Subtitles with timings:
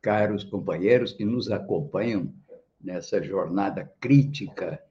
[0.00, 2.32] caros companheiros que nos acompanham
[2.80, 4.82] nessa jornada crítica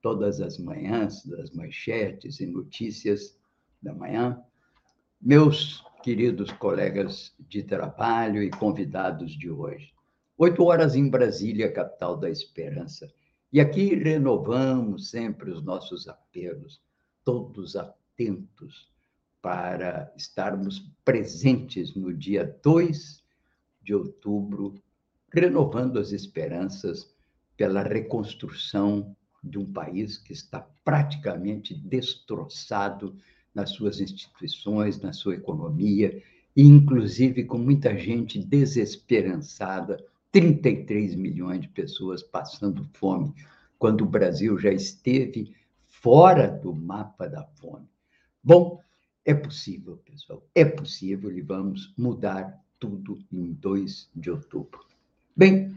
[0.00, 3.38] todas as manhãs, das manchetes e notícias
[3.82, 4.42] da manhã,
[5.20, 9.92] meus queridos colegas de trabalho e convidados de hoje.
[10.36, 13.12] Oito horas em Brasília, capital da esperança.
[13.52, 16.80] E aqui renovamos sempre os nossos apelos,
[17.24, 18.88] todos atentos
[19.42, 23.17] para estarmos presentes no dia 2
[23.88, 24.74] de outubro,
[25.32, 27.10] renovando as esperanças
[27.56, 33.16] pela reconstrução de um país que está praticamente destroçado
[33.54, 36.22] nas suas instituições, na sua economia,
[36.54, 43.32] e inclusive com muita gente desesperançada 33 milhões de pessoas passando fome,
[43.78, 45.54] quando o Brasil já esteve
[45.88, 47.88] fora do mapa da fome.
[48.44, 48.82] Bom,
[49.24, 54.80] é possível, pessoal, é possível e vamos mudar tudo em 2 de outubro.
[55.36, 55.74] Bem,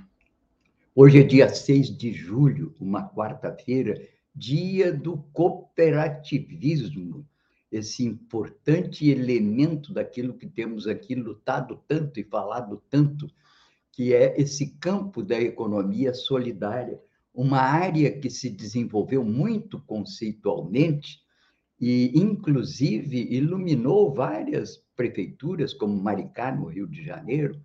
[0.95, 4.01] hoje é dia 6 de julho, uma quarta-feira,
[4.33, 7.25] dia do cooperativismo,
[7.71, 13.31] esse importante elemento daquilo que temos aqui lutado tanto e falado tanto,
[13.91, 17.01] que é esse campo da economia solidária,
[17.33, 21.21] uma área que se desenvolveu muito conceitualmente
[21.81, 27.59] e, inclusive, iluminou várias prefeituras, como Maricá, no Rio de Janeiro,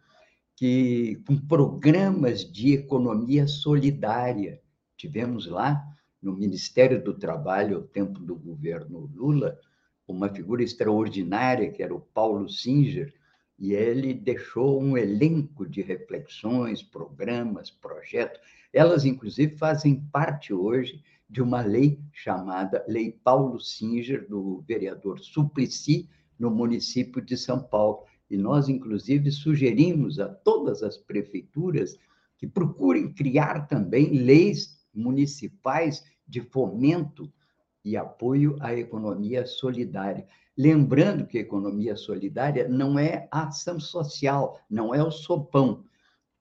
[0.57, 4.59] que com programas de economia solidária.
[4.97, 5.85] Tivemos lá,
[6.23, 9.59] no Ministério do Trabalho, ao tempo do governo Lula,
[10.09, 13.13] uma figura extraordinária, que era o Paulo Singer,
[13.59, 18.41] e ele deixou um elenco de reflexões, programas, projetos.
[18.73, 26.09] Elas, inclusive, fazem parte hoje de uma lei chamada Lei Paulo Singer, do vereador Suplicy,
[26.39, 28.05] no município de São Paulo.
[28.31, 31.99] E nós, inclusive, sugerimos a todas as prefeituras
[32.39, 37.33] que procurem criar também leis municipais de fomento
[37.85, 40.27] e apoio à economia solidária.
[40.57, 45.85] Lembrando que a economia solidária não é ação social, não é o sopão,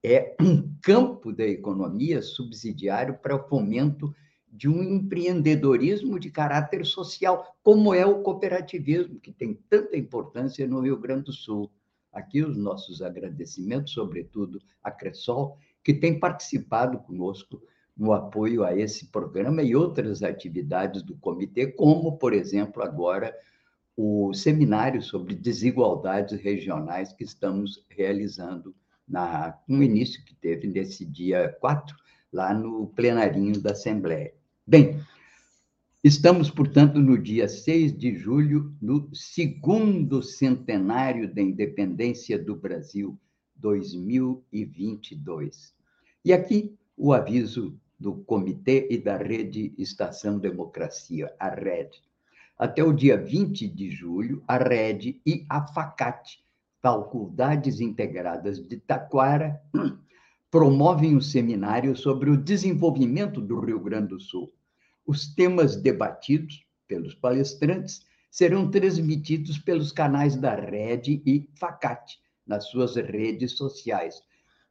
[0.04, 4.14] é um campo da economia subsidiário para o fomento
[4.56, 10.80] de um empreendedorismo de caráter social, como é o cooperativismo, que tem tanta importância no
[10.80, 11.70] Rio Grande do Sul.
[12.12, 17.62] Aqui os nossos agradecimentos, sobretudo a Cressol, que tem participado conosco
[17.98, 23.36] no apoio a esse programa e outras atividades do comitê, como, por exemplo, agora
[23.96, 28.76] o seminário sobre desigualdades regionais que estamos realizando
[29.08, 31.96] na, no início que teve nesse dia 4,
[32.32, 34.34] lá no plenarinho da Assembleia.
[34.68, 35.00] Bem,
[36.04, 43.16] estamos, portanto, no dia 6 de julho, no segundo centenário da independência do Brasil,
[43.58, 45.72] 2022.
[46.26, 52.02] E aqui o aviso do Comitê e da Rede Estação Democracia, a RED.
[52.58, 56.44] Até o dia 20 de julho, a RED e a FACAT,
[56.82, 59.62] Faculdades Integradas de Taquara,
[60.52, 64.54] promovem um seminário sobre o desenvolvimento do Rio Grande do Sul.
[65.06, 72.96] Os temas debatidos pelos palestrantes serão transmitidos pelos canais da Rede e Facate, nas suas
[72.96, 74.22] redes sociais.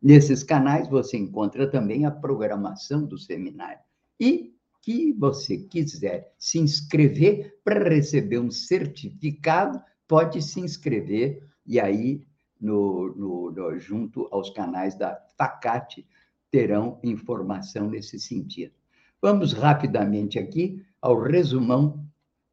[0.03, 3.81] Nesses canais você encontra também a programação do seminário.
[4.21, 12.27] E que você quiser se inscrever para receber um certificado, pode se inscrever e aí
[12.64, 16.06] no, no, no, junto aos canais da Facate,
[16.50, 18.72] terão informação nesse sentido.
[19.20, 22.02] Vamos rapidamente aqui ao resumão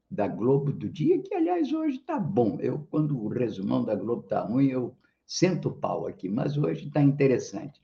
[0.10, 2.58] da Globo do dia, que, aliás, hoje está bom.
[2.60, 4.94] Eu, quando o resumão da Globo está ruim, eu
[5.26, 7.82] sento o pau aqui, mas hoje está interessante.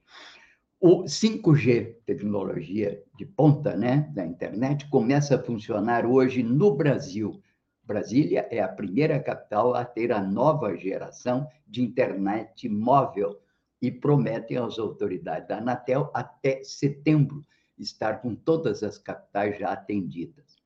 [0.80, 7.42] O 5G, tecnologia de ponta né, da internet, começa a funcionar hoje no Brasil
[7.88, 13.40] Brasília é a primeira capital a ter a nova geração de internet móvel
[13.82, 17.46] e prometem às autoridades da Anatel até setembro
[17.80, 20.58] estar com todas as capitais já atendidas.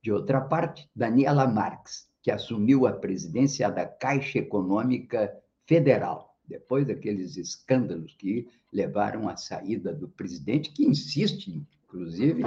[0.00, 7.36] De outra parte, Daniela Marques, que assumiu a presidência da Caixa Econômica Federal, depois daqueles
[7.36, 12.44] escândalos que levaram à saída do presidente, que insiste, inclusive,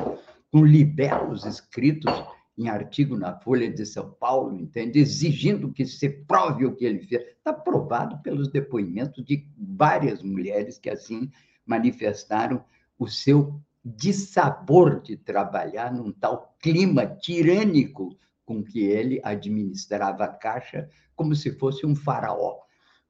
[0.50, 2.14] com libelos escritos
[2.58, 5.00] em artigo na Folha de São Paulo, entende?
[5.00, 7.22] Exigindo que se prove o que ele fez.
[7.24, 11.32] Está provado pelos depoimentos de várias mulheres que assim
[11.66, 12.64] manifestaram
[12.98, 18.16] o seu dissabor de trabalhar num tal clima tirânico
[18.46, 22.60] com que ele administrava a Caixa como se fosse um faraó.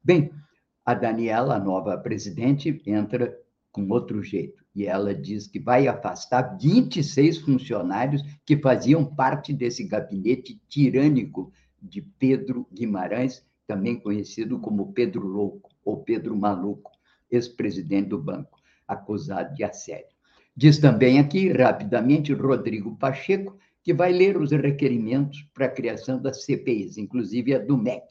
[0.04, 0.32] Bem,
[0.86, 3.38] a Daniela, a nova presidente, entra
[3.74, 4.64] com outro jeito.
[4.74, 12.02] E ela diz que vai afastar 26 funcionários que faziam parte desse gabinete tirânico de
[12.02, 16.92] Pedro Guimarães, também conhecido como Pedro Louco ou Pedro Maluco,
[17.30, 20.14] ex-presidente do banco, acusado de assédio.
[20.56, 26.46] Diz também aqui, rapidamente, Rodrigo Pacheco, que vai ler os requerimentos para a criação das
[26.46, 28.06] CPIs, inclusive a do MEC,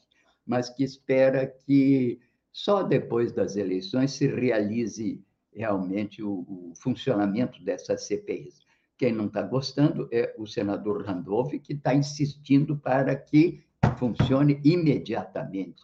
[0.44, 2.18] mas que espera que
[2.52, 5.22] só depois das eleições se realize
[5.54, 8.60] realmente o, o funcionamento dessas CPIs.
[8.96, 13.62] Quem não está gostando é o senador Randolph, que está insistindo para que
[13.98, 15.82] funcione imediatamente.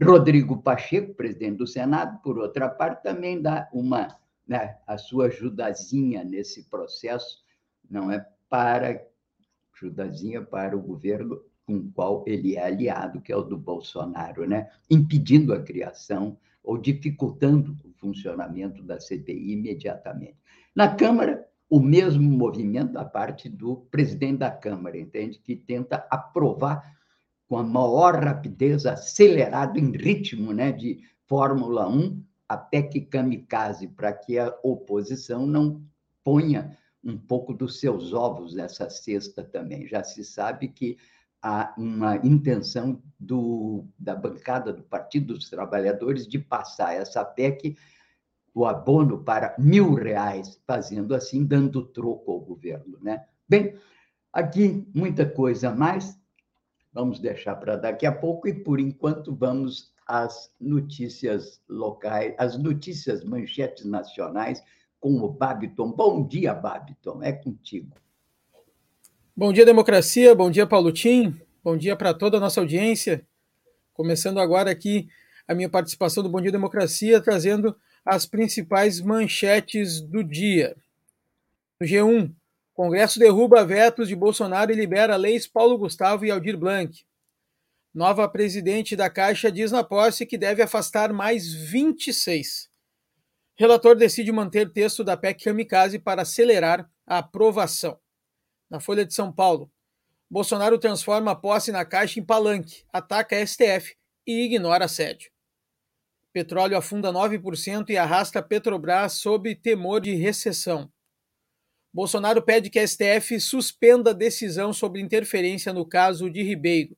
[0.00, 4.16] Rodrigo Pacheco, presidente do Senado, por outra parte, também dá uma
[4.46, 7.44] né, a sua ajudazinha nesse processo,
[7.88, 9.06] não é para
[9.74, 14.46] ajudazinha para o governo com o qual ele é aliado, que é o do Bolsonaro,
[14.46, 14.70] né?
[14.90, 20.36] impedindo a criação ou dificultando o funcionamento da CPI imediatamente.
[20.74, 25.38] Na Câmara, o mesmo movimento da parte do presidente da Câmara, entende?
[25.38, 26.96] Que tenta aprovar
[27.48, 34.12] com a maior rapidez, acelerado em ritmo né, de Fórmula 1, a PEC kamikaze, para
[34.12, 35.82] que a oposição não
[36.22, 39.86] ponha um pouco dos seus ovos nessa cesta também.
[39.86, 40.96] Já se sabe que
[41.42, 47.76] há uma intenção do, da bancada do Partido dos Trabalhadores de passar essa PEC,
[48.54, 52.98] o abono para mil reais, fazendo assim, dando troco ao governo.
[53.00, 53.24] Né?
[53.48, 53.76] Bem,
[54.32, 56.16] aqui muita coisa mais,
[56.92, 63.24] vamos deixar para daqui a pouco, e por enquanto vamos às notícias locais, às notícias
[63.24, 64.62] manchetes nacionais
[65.00, 65.90] com o Babiton.
[65.90, 67.96] Bom dia, Babiton, é contigo.
[69.34, 70.34] Bom dia, democracia.
[70.34, 71.34] Bom dia, Paulo Tim.
[71.64, 73.26] Bom dia para toda a nossa audiência.
[73.94, 75.08] Começando agora aqui
[75.48, 77.74] a minha participação do Bom Dia Democracia, trazendo
[78.04, 80.76] as principais manchetes do dia.
[81.80, 82.30] No G1,
[82.74, 87.02] Congresso derruba vetos de Bolsonaro e libera leis Paulo Gustavo e Aldir Blanc.
[87.94, 92.68] Nova presidente da Caixa diz na posse que deve afastar mais 26.
[93.56, 97.98] Relator decide manter texto da PEC Kamikaze para acelerar a aprovação
[98.72, 99.70] na Folha de São Paulo.
[100.30, 103.94] Bolsonaro transforma posse na Caixa em palanque, ataca a STF
[104.26, 105.30] e ignora assédio.
[106.32, 110.90] Petróleo afunda 9% e arrasta Petrobras sob temor de recessão.
[111.92, 116.96] Bolsonaro pede que a STF suspenda a decisão sobre interferência no caso de Ribeiro.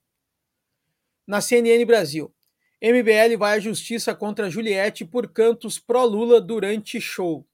[1.26, 2.32] Na CNN Brasil,
[2.80, 7.44] MBL vai à justiça contra Juliette por cantos pró-Lula durante show.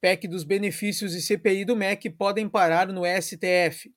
[0.00, 3.92] PEC dos benefícios e CPI do MEC podem parar no STF.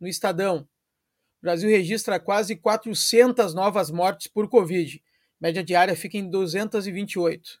[0.00, 5.02] No Estadão, o Brasil registra quase 400 novas mortes por Covid.
[5.40, 7.60] Média diária fica em 228.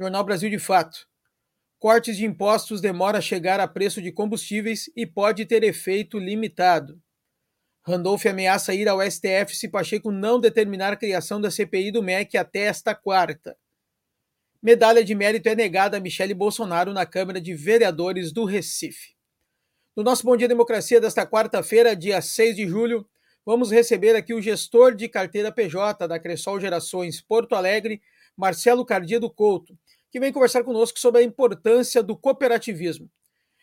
[0.00, 1.06] Jornal Brasil de Fato.
[1.78, 7.02] Cortes de impostos demora a chegar a preço de combustíveis e pode ter efeito limitado.
[7.84, 12.38] Randolph ameaça ir ao STF se Pacheco não determinar a criação da CPI do MEC
[12.38, 13.58] até esta quarta.
[14.64, 19.16] Medalha de mérito é negada a Michele Bolsonaro na Câmara de Vereadores do Recife.
[19.96, 23.04] No nosso Bom Dia Democracia desta quarta-feira, dia 6 de julho,
[23.44, 28.00] vamos receber aqui o gestor de carteira PJ da Cressol Gerações Porto Alegre,
[28.36, 29.76] Marcelo Cardia Couto,
[30.12, 33.10] que vem conversar conosco sobre a importância do cooperativismo.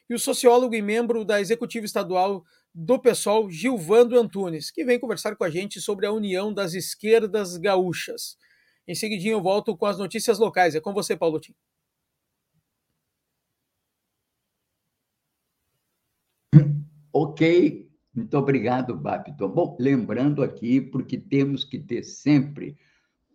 [0.10, 2.44] E o sociólogo e membro da Executiva Estadual
[2.76, 7.56] do PSOL, Gilvando Antunes, que vem conversar com a gente sobre a união das esquerdas
[7.56, 8.36] gaúchas.
[8.90, 10.74] Em seguidinho eu volto com as notícias locais.
[10.74, 11.54] É com você, Paulo Tim.
[17.14, 19.48] Ok, muito obrigado, Babito.
[19.48, 22.76] Bom, lembrando aqui, porque temos que ter sempre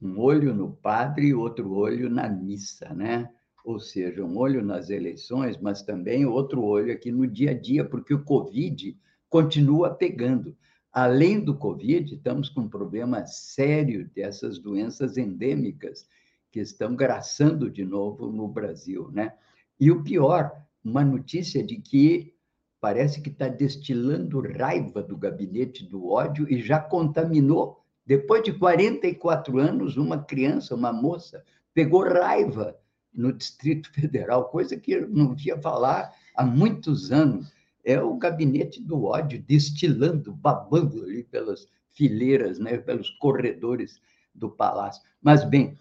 [0.02, 3.30] um olho no padre e outro olho na missa, né?
[3.64, 7.84] Ou seja, um olho nas eleições, mas também outro olho aqui no dia a dia,
[7.84, 10.56] porque o Covid continua pegando.
[10.94, 16.06] Além do Covid, estamos com um problema sério dessas doenças endêmicas
[16.52, 19.34] que estão graçando de novo no Brasil, né?
[19.80, 20.52] E o pior,
[20.84, 22.32] uma notícia de que
[22.80, 29.58] parece que está destilando raiva do gabinete do ódio e já contaminou Depois de 44
[29.58, 32.78] anos, uma criança, uma moça, pegou raiva
[33.12, 37.52] no Distrito Federal, coisa que eu não via falar há muitos anos.
[37.84, 44.00] É o gabinete do ódio destilando, babando ali pelas fileiras, né, pelos corredores
[44.34, 45.02] do palácio.
[45.22, 45.78] Mas, bem,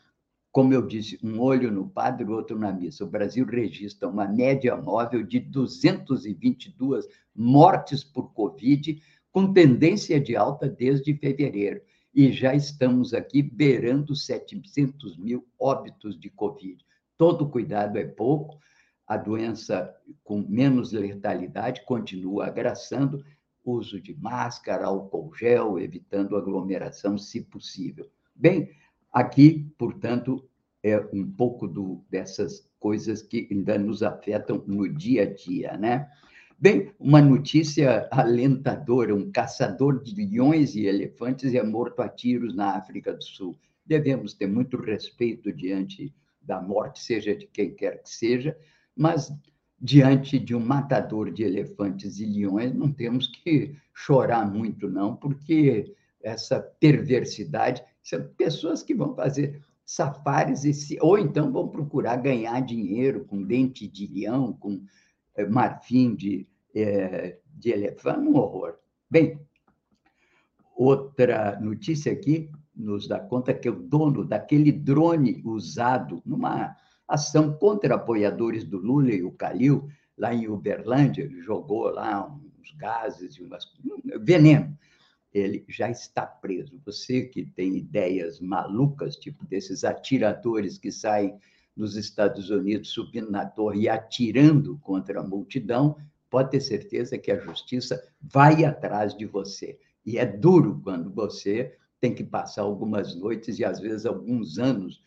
[0.51, 3.03] como eu disse, um olho no padre, outro na missa.
[3.03, 10.69] O Brasil registra uma média móvel de 222 mortes por Covid, com tendência de alta
[10.69, 11.81] desde fevereiro.
[12.13, 16.85] E já estamos aqui beirando 700 mil óbitos de Covid.
[17.17, 18.59] Todo cuidado é pouco,
[19.13, 23.23] a doença com menos letalidade continua agraçando,
[23.63, 28.09] uso de máscara, álcool gel, evitando aglomeração, se possível.
[28.35, 28.71] Bem,
[29.11, 30.43] aqui, portanto,
[30.81, 36.09] é um pouco do, dessas coisas que ainda nos afetam no dia a dia, né?
[36.59, 42.75] Bem, uma notícia alentadora: um caçador de leões e elefantes é morto a tiros na
[42.75, 43.55] África do Sul.
[43.85, 48.57] Devemos ter muito respeito diante da morte, seja de quem quer que seja,
[48.95, 49.31] mas
[49.79, 55.93] diante de um matador de elefantes e leões, não temos que chorar muito, não, porque
[56.21, 63.25] essa perversidade são pessoas que vão fazer safaris, esse, ou então vão procurar ganhar dinheiro
[63.25, 64.81] com dente de leão, com
[65.35, 68.75] é, marfim de, é, de elefante, um horror.
[69.09, 69.37] Bem,
[70.75, 76.75] outra notícia aqui nos dá conta que o dono daquele drone usado numa
[77.07, 82.71] ação contra apoiadores do Lula e o Calil, lá em Uberlândia, ele jogou lá uns
[82.77, 83.65] gases e umas
[84.21, 84.77] veneno.
[85.33, 86.79] Ele já está preso.
[86.85, 91.35] Você que tem ideias malucas, tipo desses atiradores que saem
[91.75, 95.97] nos Estados Unidos subindo na torre e atirando contra a multidão,
[96.29, 99.79] pode ter certeza que a justiça vai atrás de você.
[100.05, 105.01] E é duro quando você tem que passar algumas noites e às vezes alguns anos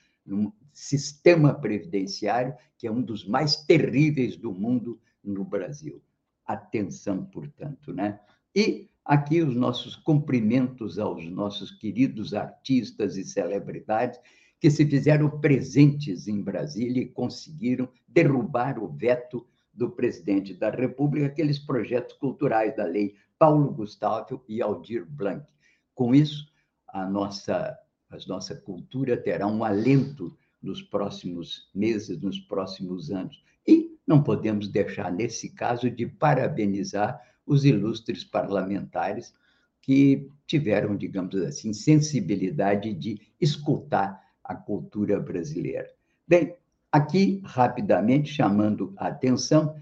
[0.77, 6.03] sistema previdenciário que é um dos mais terríveis do mundo no Brasil.
[6.45, 8.21] Atenção, portanto, né?
[8.55, 14.21] E aqui os nossos cumprimentos aos nossos queridos artistas e celebridades
[14.61, 21.27] que se fizeram presentes em Brasília e conseguiram derrubar o veto do presidente da República,
[21.27, 25.47] aqueles projetos culturais da lei Paulo Gustavo e Aldir Blanc.
[25.95, 26.47] Com isso,
[26.89, 27.79] a nossa,
[28.11, 33.43] a nossa cultura terá um alento nos próximos meses, nos próximos anos.
[33.67, 39.33] E não podemos deixar, nesse caso, de parabenizar os ilustres parlamentares
[39.81, 45.89] que tiveram, digamos assim, sensibilidade de escutar a cultura brasileira.
[46.27, 46.57] Bem,
[46.91, 49.77] aqui, rapidamente, chamando a atenção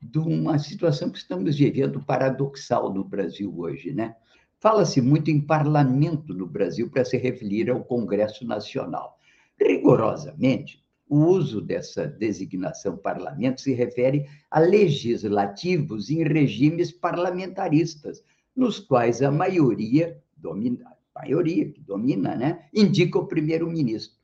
[0.00, 4.14] de uma situação que estamos vivendo paradoxal no Brasil hoje, né?
[4.60, 9.17] Fala-se muito em parlamento no Brasil para se referir ao Congresso Nacional.
[9.60, 18.22] Rigorosamente, o uso dessa designação parlamento se refere a legislativos em regimes parlamentaristas,
[18.54, 24.18] nos quais a maioria domina, a maioria que domina, né, indica o primeiro-ministro.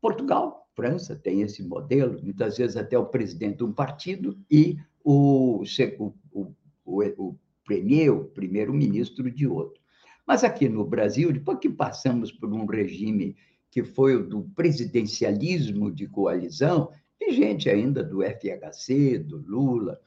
[0.00, 5.62] Portugal, França tem esse modelo, muitas vezes até o presidente de um partido e o,
[5.98, 6.54] o, o,
[6.84, 9.80] o premier, o primeiro-ministro de outro.
[10.26, 13.36] Mas aqui no Brasil, depois que passamos por um regime
[13.72, 19.98] que foi o do presidencialismo de coalizão, e gente ainda do FHC, do Lula,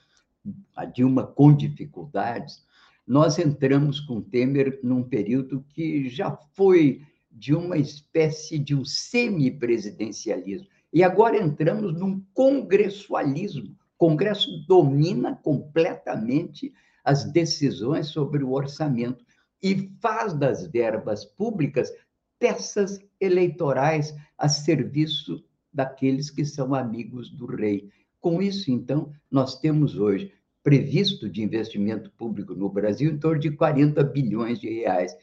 [0.76, 2.64] a Dilma com dificuldades,
[3.08, 10.68] nós entramos com Temer num período que já foi de uma espécie de um semipresidencialismo.
[10.94, 13.76] E agora entramos num congressualismo.
[13.96, 16.72] O Congresso domina completamente
[17.04, 19.26] as decisões sobre o orçamento
[19.62, 21.92] e faz das verbas públicas
[22.40, 27.90] peças eleitorais a serviço daqueles que são amigos do rei.
[28.20, 30.32] Com isso, então, nós temos hoje
[30.64, 35.16] previsto de investimento público no Brasil em torno de 40 bilhões de reais.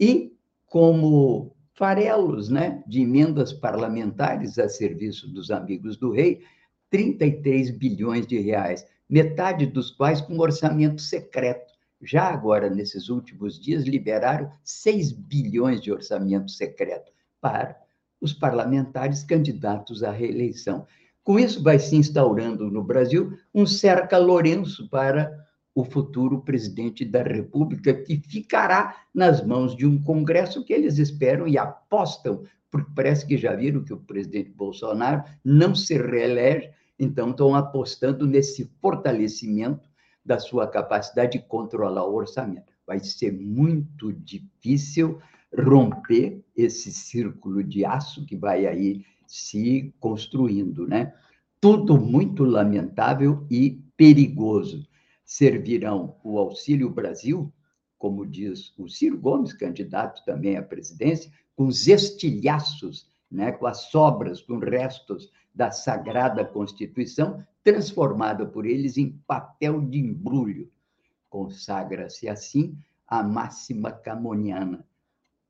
[0.00, 0.32] E
[0.66, 6.42] como farelos né, de emendas parlamentares a serviço dos amigos do rei,
[6.90, 11.72] 33 bilhões de reais metade dos quais com orçamento secreto.
[12.00, 17.76] Já agora, nesses últimos dias, liberaram 6 bilhões de orçamento secreto para
[18.20, 20.86] os parlamentares candidatos à reeleição.
[21.24, 25.36] Com isso, vai se instaurando no Brasil um cerca-Lourenço para
[25.74, 31.46] o futuro presidente da República, que ficará nas mãos de um Congresso que eles esperam
[31.46, 37.30] e apostam, porque parece que já viram que o presidente Bolsonaro não se reelege, então,
[37.30, 39.87] estão apostando nesse fortalecimento
[40.28, 42.70] da sua capacidade de controlar o orçamento.
[42.86, 45.18] Vai ser muito difícil
[45.56, 51.14] romper esse círculo de aço que vai aí se construindo, né?
[51.58, 54.86] Tudo muito lamentável e perigoso.
[55.24, 57.50] Servirão o Auxílio Brasil,
[57.96, 63.90] como diz o Ciro Gomes, candidato também à presidência, com os estilhaços, né, com as
[63.90, 70.72] sobras, com restos da Sagrada Constituição, transformada por eles em papel de embrulho.
[71.28, 74.86] Consagra-se assim a máxima camoniana: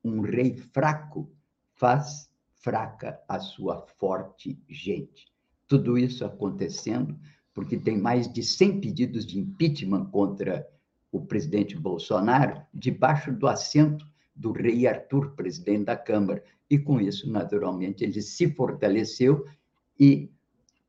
[0.03, 1.31] um rei fraco
[1.75, 5.27] faz fraca a sua forte gente.
[5.65, 7.17] Tudo isso acontecendo
[7.53, 10.67] porque tem mais de 100 pedidos de impeachment contra
[11.13, 16.43] o presidente Bolsonaro debaixo do assento do rei Arthur, presidente da Câmara.
[16.69, 19.45] E com isso, naturalmente, ele se fortaleceu
[19.97, 20.29] e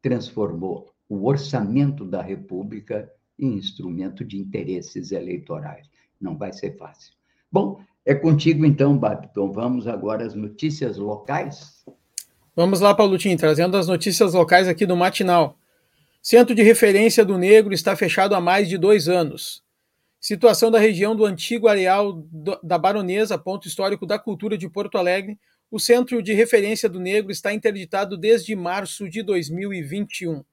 [0.03, 5.91] transformou o orçamento da República em instrumento de interesses eleitorais.
[6.21, 7.13] Não vai ser fácil.
[7.51, 9.51] Bom, é contigo então, Babiton.
[9.51, 11.85] Vamos agora às notícias locais.
[12.55, 15.59] Vamos lá, Paulotinho, trazendo as notícias locais aqui do Matinal.
[16.23, 19.65] Centro de referência do negro está fechado há mais de dois anos.
[20.21, 22.23] Situação da região do antigo areal
[22.63, 25.41] da Baronesa, ponto histórico da cultura de Porto Alegre.
[25.71, 30.45] O Centro de Referência do Negro está interditado desde março de 2021.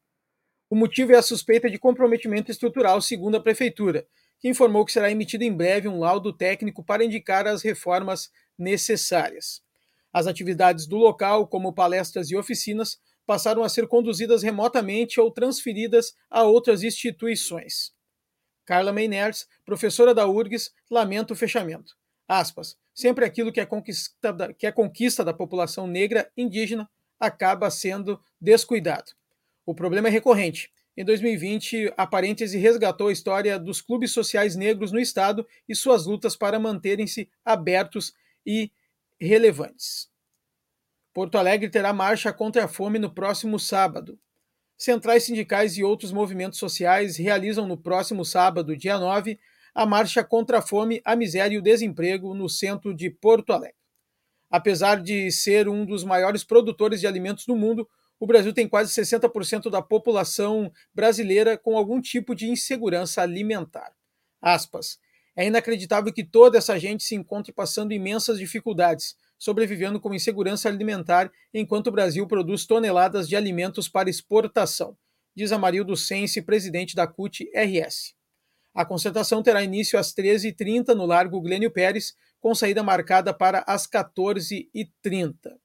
[0.70, 4.06] O motivo é a suspeita de comprometimento estrutural, segundo a Prefeitura,
[4.38, 9.62] que informou que será emitido em breve um laudo técnico para indicar as reformas necessárias.
[10.12, 16.14] As atividades do local, como palestras e oficinas, passaram a ser conduzidas remotamente ou transferidas
[16.30, 17.94] a outras instituições.
[18.66, 21.94] Carla Meiners, professora da URGS, lamenta o fechamento.
[22.28, 27.72] Aspas, sempre aquilo que é, conquista da, que é conquista da população negra indígena acaba
[27.72, 29.14] sendo descuidado.
[29.68, 30.72] O problema é recorrente.
[30.96, 36.06] Em 2020, a Parêntese resgatou a história dos clubes sociais negros no Estado e suas
[36.06, 38.14] lutas para manterem-se abertos
[38.46, 38.72] e
[39.20, 40.10] relevantes.
[41.14, 44.18] Porto Alegre terá marcha contra a fome no próximo sábado.
[44.78, 49.38] Centrais sindicais e outros movimentos sociais realizam no próximo sábado, dia 9,
[49.76, 53.76] a marcha contra a fome, a miséria e o desemprego no centro de Porto Alegre.
[54.50, 57.86] Apesar de ser um dos maiores produtores de alimentos do mundo,
[58.20, 63.94] o Brasil tem quase 60% da população brasileira com algum tipo de insegurança alimentar.
[64.42, 65.00] Aspas.
[65.36, 71.32] É inacreditável que toda essa gente se encontre passando imensas dificuldades, sobrevivendo com insegurança alimentar,
[71.54, 74.98] enquanto o Brasil produz toneladas de alimentos para exportação,
[75.36, 78.16] diz Amarildo Sense, presidente da CUT-RS.
[78.74, 83.88] A concentração terá início às 13h30 no Largo Glênio Pérez, com saída marcada para as
[83.88, 85.56] 14h30.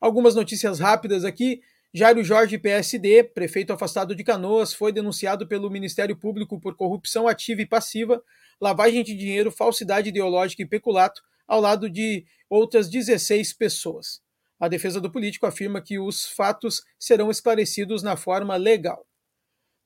[0.00, 1.60] Algumas notícias rápidas aqui.
[1.98, 7.62] Jairo Jorge, PSD, prefeito afastado de Canoas, foi denunciado pelo Ministério Público por corrupção ativa
[7.62, 8.22] e passiva,
[8.60, 14.20] lavagem de dinheiro, falsidade ideológica e peculato, ao lado de outras 16 pessoas.
[14.60, 19.06] A defesa do político afirma que os fatos serão esclarecidos na forma legal.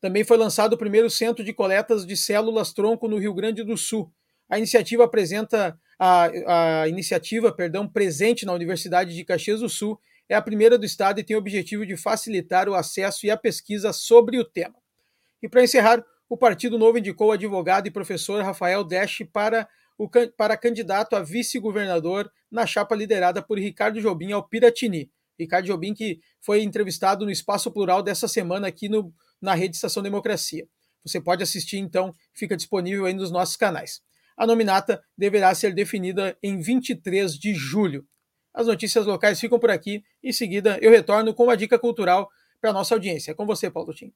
[0.01, 3.77] Também foi lançado o primeiro centro de coletas de células tronco no Rio Grande do
[3.77, 4.13] Sul.
[4.49, 9.97] A iniciativa apresenta a, a iniciativa, perdão, presente na Universidade de Caxias do Sul
[10.31, 13.37] é a primeira do Estado e tem o objetivo de facilitar o acesso e a
[13.37, 14.77] pesquisa sobre o tema.
[15.43, 20.09] E para encerrar, o Partido Novo indicou o advogado e professor Rafael Desch para, o,
[20.37, 25.11] para candidato a vice-governador na chapa liderada por Ricardo Jobim ao Piratini.
[25.37, 29.13] Ricardo Jobim, que foi entrevistado no Espaço Plural dessa semana aqui no,
[29.43, 30.65] na rede Estação Democracia.
[31.05, 34.01] Você pode assistir, então, fica disponível aí nos nossos canais.
[34.37, 38.07] A nominata deverá ser definida em 23 de julho.
[38.53, 40.03] As notícias locais ficam por aqui.
[40.23, 43.31] Em seguida, eu retorno com uma dica cultural para a nossa audiência.
[43.31, 44.13] É com você, Paulo Tim.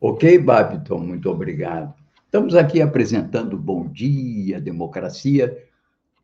[0.00, 1.94] Ok, Babiton, muito obrigado.
[2.24, 5.66] Estamos aqui apresentando Bom Dia Democracia,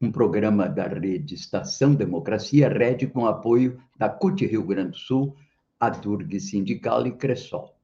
[0.01, 5.37] um programa da rede Estação Democracia, rede com apoio da CUT Rio Grande do Sul,
[5.79, 7.75] a Durg Sindical e Cressol.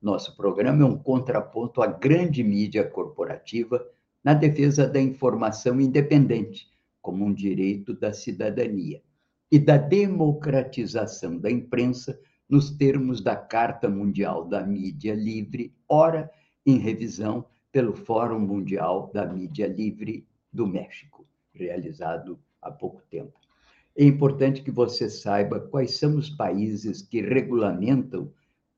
[0.00, 3.84] Nosso programa é um contraponto à grande mídia corporativa
[4.22, 6.68] na defesa da informação independente,
[7.04, 9.02] como um direito da cidadania
[9.52, 16.30] e da democratização da imprensa nos termos da Carta Mundial da Mídia Livre, ora
[16.64, 23.38] em revisão pelo Fórum Mundial da Mídia Livre do México, realizado há pouco tempo.
[23.94, 28.32] É importante que você saiba quais são os países que regulamentam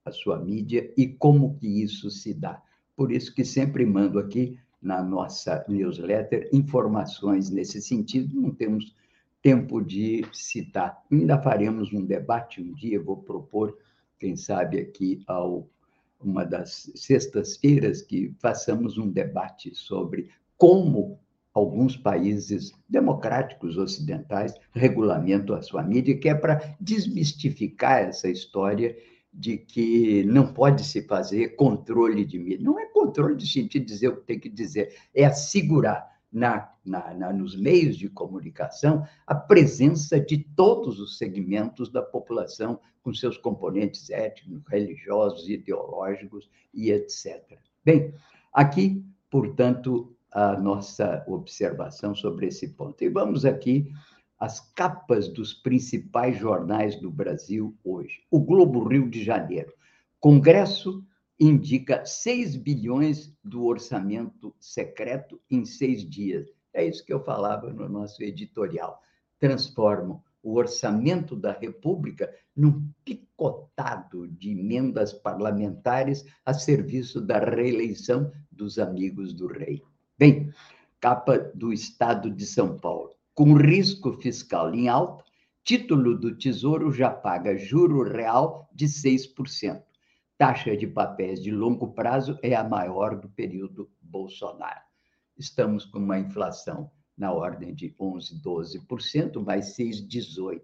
[0.04, 2.60] a sua mídia e como que isso se dá.
[2.96, 8.94] Por isso que sempre mando aqui na nossa newsletter informações nesse sentido, não temos
[9.42, 11.02] tempo de citar.
[11.10, 13.76] Ainda faremos um debate um dia, vou propor,
[14.18, 15.68] quem sabe aqui ao
[16.18, 21.20] uma das sextas-feiras que façamos um debate sobre como
[21.52, 28.96] alguns países democráticos ocidentais regulamentam a sua mídia, que é para desmistificar essa história
[29.36, 32.64] de que não pode se fazer controle de mídia.
[32.64, 37.12] Não é controle de sentido dizer o que tem que dizer, é assegurar na, na,
[37.14, 43.36] na, nos meios de comunicação a presença de todos os segmentos da população, com seus
[43.36, 47.58] componentes étnicos, religiosos, ideológicos e etc.
[47.84, 48.12] Bem,
[48.52, 53.02] aqui, portanto, a nossa observação sobre esse ponto.
[53.04, 53.92] E vamos aqui
[54.38, 58.22] às capas dos principais jornais do Brasil hoje.
[58.30, 59.72] O Globo Rio de Janeiro.
[60.20, 61.04] Congresso
[61.38, 66.48] indica 6 bilhões do orçamento secreto em seis dias.
[66.72, 69.00] É isso que eu falava no nosso editorial.
[69.38, 78.78] Transformam o orçamento da República num picotado de emendas parlamentares a serviço da reeleição dos
[78.78, 79.82] amigos do rei.
[80.18, 80.52] Bem,
[81.00, 83.05] capa do Estado de São Paulo.
[83.36, 85.22] Com risco fiscal em alta,
[85.62, 89.82] título do Tesouro já paga juro real de 6%
[90.38, 94.80] taxa de papéis de longo prazo é a maior do período Bolsonaro.
[95.36, 100.62] Estamos com uma inflação na ordem de 11, 12%, mais 6, 18%.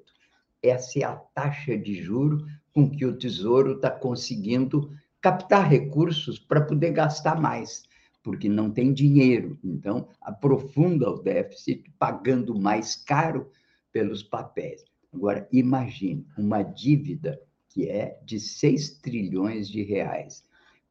[0.62, 6.64] Essa é a taxa de juro com que o Tesouro está conseguindo captar recursos para
[6.64, 7.82] poder gastar mais,
[8.22, 9.58] porque não tem dinheiro.
[9.62, 13.50] Então, aprofunda o déficit, pagando mais caro
[13.92, 14.84] pelos papéis.
[15.12, 20.44] Agora, imagine uma dívida que é de 6 trilhões de reais,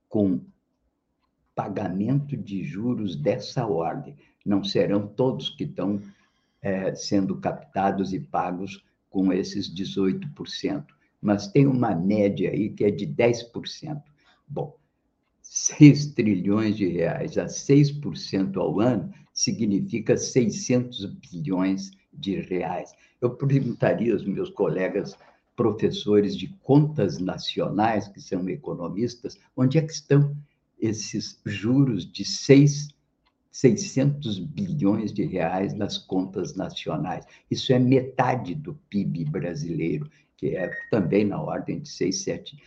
[0.10, 0.42] com
[1.56, 4.16] pagamento de juros dessa ordem.
[4.46, 6.02] Não serão todos que estão
[6.62, 10.86] é, sendo captados e pagos com esses 18%,
[11.22, 14.02] mas tem uma média aí que é de 10%.
[14.48, 14.76] Bom,
[15.54, 22.94] 6 trilhões de reais a 6% ao ano significa 600 bilhões de reais.
[23.20, 25.14] Eu perguntaria aos meus colegas
[25.54, 30.34] professores de contas nacionais, que são economistas, onde é que estão
[30.80, 32.88] esses juros de 6,
[33.52, 37.26] 600 bilhões de reais nas contas nacionais?
[37.52, 42.58] Isso é metade do PIB brasileiro, que é também na ordem de 6, 7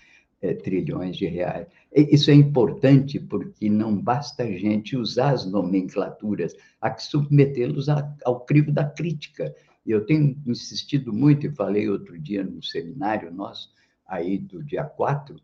[0.44, 1.66] é, trilhões de reais.
[1.90, 8.40] Isso é importante porque não basta a gente usar as nomenclaturas, há que submetê-los ao
[8.40, 9.54] crivo da crítica.
[9.87, 13.70] E eu tenho insistido muito, e falei outro dia num seminário nosso,
[14.07, 15.37] aí do dia 4,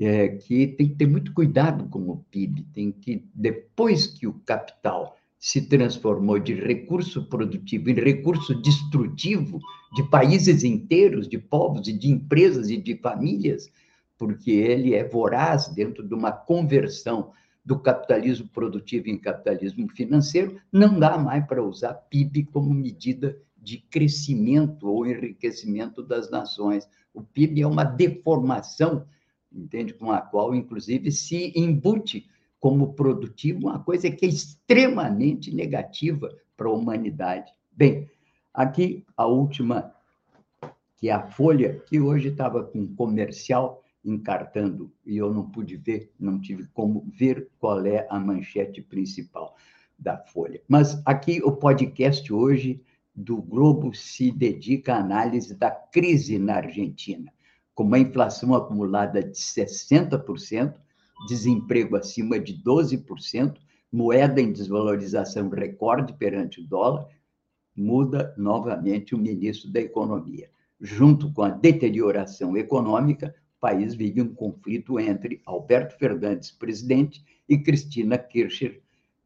[0.00, 4.34] é, que tem que ter muito cuidado com o PIB, tem que, depois que o
[4.34, 9.58] capital se transformou de recurso produtivo em recurso destrutivo
[9.94, 13.70] de países inteiros, de povos e de empresas e de famílias,
[14.18, 17.32] porque ele é voraz dentro de uma conversão
[17.64, 23.78] do capitalismo produtivo em capitalismo financeiro, não dá mais para usar PIB como medida de
[23.78, 26.88] crescimento ou enriquecimento das nações.
[27.12, 29.06] O PIB é uma deformação,
[29.52, 32.28] entende, com a qual, inclusive, se embute
[32.58, 37.52] como produtivo uma coisa que é extremamente negativa para a humanidade.
[37.70, 38.08] Bem,
[38.52, 39.92] aqui a última,
[40.96, 46.12] que é a Folha, que hoje estava com comercial encartando e eu não pude ver,
[46.18, 49.54] não tive como ver qual é a manchete principal
[49.98, 50.60] da Folha.
[50.68, 52.82] Mas aqui o podcast hoje
[53.14, 57.32] do Globo se dedica à análise da crise na Argentina,
[57.74, 60.74] com uma inflação acumulada de 60%,
[61.26, 63.58] desemprego acima de 12%,
[63.90, 67.08] moeda em desvalorização recorde perante o dólar,
[67.74, 70.50] muda novamente o ministro da Economia.
[70.80, 78.18] Junto com a deterioração econômica, país vive um conflito entre Alberto Fernandes, presidente, e Cristina
[78.18, 78.80] Kirchner,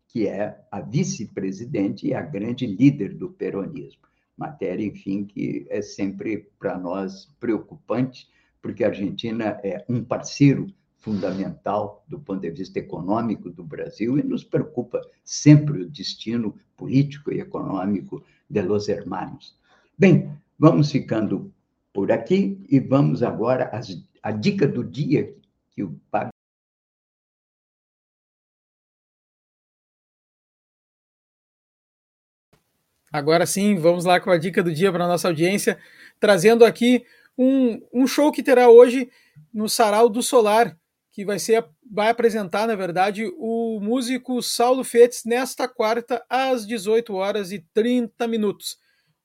[0.06, 4.02] que é a vice-presidente e a grande líder do peronismo.
[4.36, 8.28] Matéria, enfim, que é sempre para nós preocupante,
[8.60, 10.66] porque a Argentina é um parceiro
[10.98, 17.32] fundamental do ponto de vista econômico do Brasil e nos preocupa sempre o destino político
[17.32, 19.58] e econômico de los hermanos.
[19.98, 21.52] Bem, vamos ficando
[21.92, 23.88] por aqui e vamos agora às,
[24.22, 25.34] à dica do dia
[25.70, 26.32] que o Pablo
[33.12, 35.78] Agora sim, vamos lá com a dica do dia para a nossa audiência,
[36.18, 37.04] trazendo aqui
[37.36, 39.10] um, um show que terá hoje
[39.52, 40.74] no Sarau do Solar,
[41.10, 41.62] que vai ser
[41.94, 48.26] vai apresentar, na verdade, o músico Saulo Fetes nesta quarta às 18 horas e 30
[48.26, 48.78] minutos.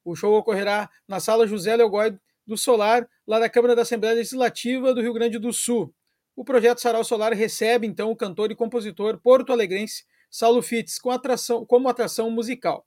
[0.03, 4.93] O show ocorrerá na Sala José Leogói do Solar, lá da Câmara da Assembleia Legislativa
[4.93, 5.93] do Rio Grande do Sul.
[6.35, 11.65] O projeto Sarau Solar recebe então o cantor e compositor porto-alegrense Saulo Fitz com atração,
[11.65, 12.85] como atração musical.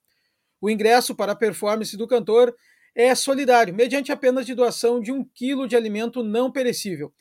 [0.60, 2.54] O ingresso para a performance do cantor
[2.94, 7.12] é solidário, mediante apenas de doação de um quilo de alimento não perecível.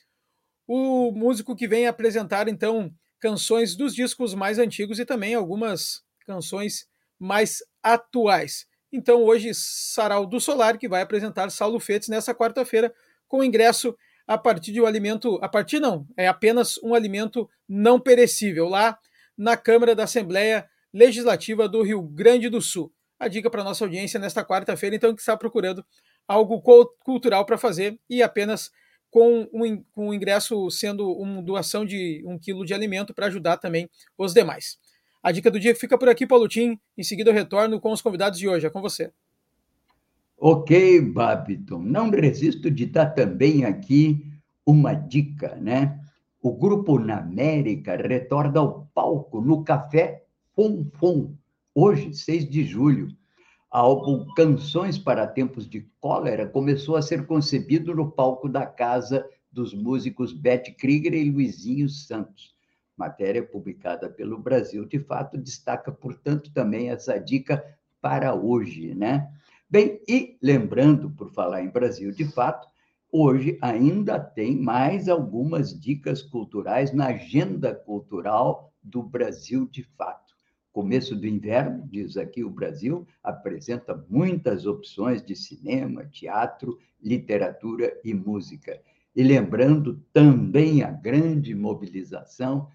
[0.68, 6.88] O músico que vem apresentar, então, canções dos discos mais antigos e também algumas canções
[7.18, 8.68] mais atuais.
[8.92, 12.94] Então, hoje, Sarau do Solar, que vai apresentar Saulo Fetes nessa quarta-feira,
[13.28, 13.96] com ingresso
[14.28, 15.38] a partir de um alimento.
[15.42, 18.98] A partir não, é apenas um alimento não perecível, lá
[19.38, 22.92] na Câmara da Assembleia Legislativa do Rio Grande do Sul.
[23.20, 25.86] A dica para nossa audiência nesta quarta-feira, então, que está procurando
[26.28, 26.62] algo
[27.04, 28.72] cultural para fazer e apenas
[29.10, 33.58] com, um, com o ingresso sendo uma doação de um quilo de alimento para ajudar
[33.58, 34.78] também os demais.
[35.22, 36.80] A dica do dia fica por aqui, Paulo Tim.
[36.98, 38.66] Em seguida eu retorno com os convidados de hoje.
[38.66, 39.12] É com você.
[40.38, 41.80] Ok, Babiton.
[41.80, 44.26] Não resisto de dar também aqui
[44.66, 46.00] uma dica, né?
[46.42, 50.24] O grupo Na América retorna ao palco no Café
[50.56, 51.36] Fum Fum,
[51.76, 53.10] hoje, 6 de julho.
[53.70, 59.74] álbum Canções para Tempos de Cólera começou a ser concebido no palco da casa dos
[59.74, 62.56] músicos Beth Krieger e Luizinho Santos.
[63.00, 67.64] Matéria publicada pelo Brasil, de fato, destaca, portanto, também essa dica
[68.02, 69.32] para hoje, né?
[69.70, 72.68] Bem, e lembrando, por falar em Brasil, de fato,
[73.10, 80.34] hoje ainda tem mais algumas dicas culturais na agenda cultural do Brasil, de fato.
[80.74, 88.14] Começo do inverno, diz aqui o Brasil, apresenta muitas opções de cinema, teatro, literatura e
[88.14, 88.78] música.
[89.16, 92.68] E lembrando também a grande mobilização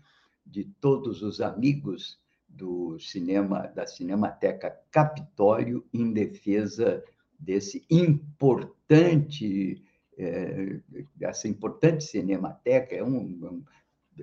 [0.55, 2.17] de todos os amigos
[2.49, 7.03] do cinema, da Cinemateca Capitólio, em defesa
[7.37, 9.83] desse importante,
[10.17, 10.79] é,
[11.21, 13.65] essa importante cinemateca, é um,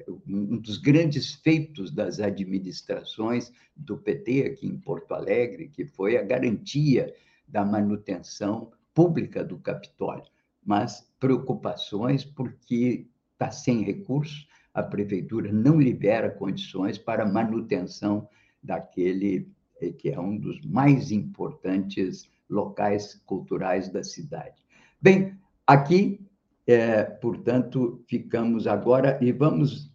[0.08, 6.16] um, um dos grandes feitos das administrações do PT aqui em Porto Alegre, que foi
[6.16, 7.14] a garantia
[7.46, 10.32] da manutenção pública do Capitólio,
[10.64, 18.28] mas preocupações porque está sem recursos, a prefeitura não libera condições para manutenção
[18.64, 19.50] daquele
[19.82, 24.56] eh, que é um dos mais importantes locais culturais da cidade.
[25.02, 26.20] Bem, aqui,
[26.68, 29.92] é, portanto, ficamos agora e vamos,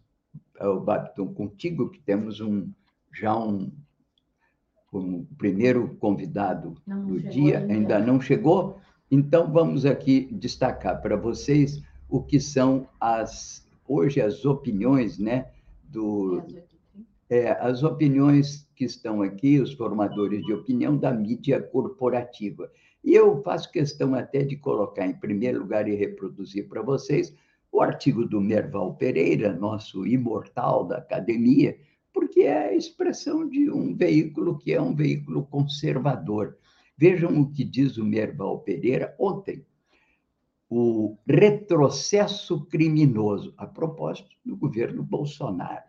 [0.60, 2.70] o Babiton, contigo, que temos um,
[3.12, 3.70] já um,
[4.92, 7.74] um primeiro convidado não, do dia, ainda.
[7.74, 8.78] ainda não chegou,
[9.10, 15.50] então vamos aqui destacar para vocês o que são as hoje as opiniões, né,
[15.84, 16.42] do
[17.28, 22.70] é, as opiniões que estão aqui, os formadores de opinião da mídia corporativa.
[23.02, 27.34] E eu faço questão até de colocar em primeiro lugar e reproduzir para vocês
[27.72, 31.76] o artigo do Merval Pereira, nosso imortal da academia,
[32.12, 36.56] porque é a expressão de um veículo que é um veículo conservador.
[36.96, 39.64] Vejam o que diz o Merval Pereira ontem,
[40.68, 45.84] o retrocesso criminoso, a propósito do governo Bolsonaro.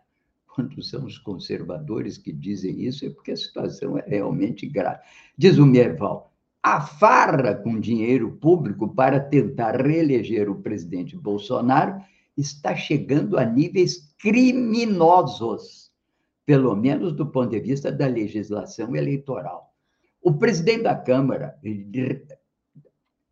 [0.46, 5.00] Quando são os conservadores que dizem isso, é porque a situação é realmente grave.
[5.36, 12.00] Diz o Merval, a farra com dinheiro público para tentar reeleger o presidente Bolsonaro
[12.36, 15.92] está chegando a níveis criminosos,
[16.44, 19.72] pelo menos do ponto de vista da legislação eleitoral.
[20.20, 21.56] O presidente da Câmara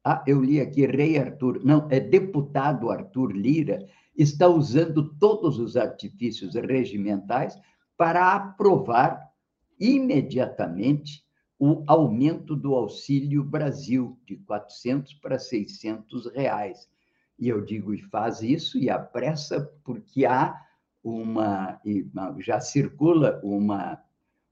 [0.08, 3.84] ah, eu li aqui, Rei Arthur, não, é deputado Arthur Lira,
[4.16, 7.58] está usando todos os artifícios regimentais
[7.96, 9.20] para aprovar
[9.80, 11.24] imediatamente
[11.58, 16.88] o aumento do Auxílio Brasil de 400 para 600 reais.
[17.36, 20.54] E eu digo, e faz isso e apressa, porque há
[21.02, 21.80] uma,
[22.38, 24.00] já circula uma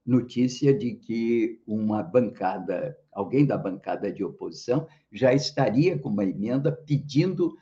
[0.05, 6.69] notícia de que uma bancada, alguém da bancada de oposição, já estaria com uma emenda
[6.69, 7.57] pedindo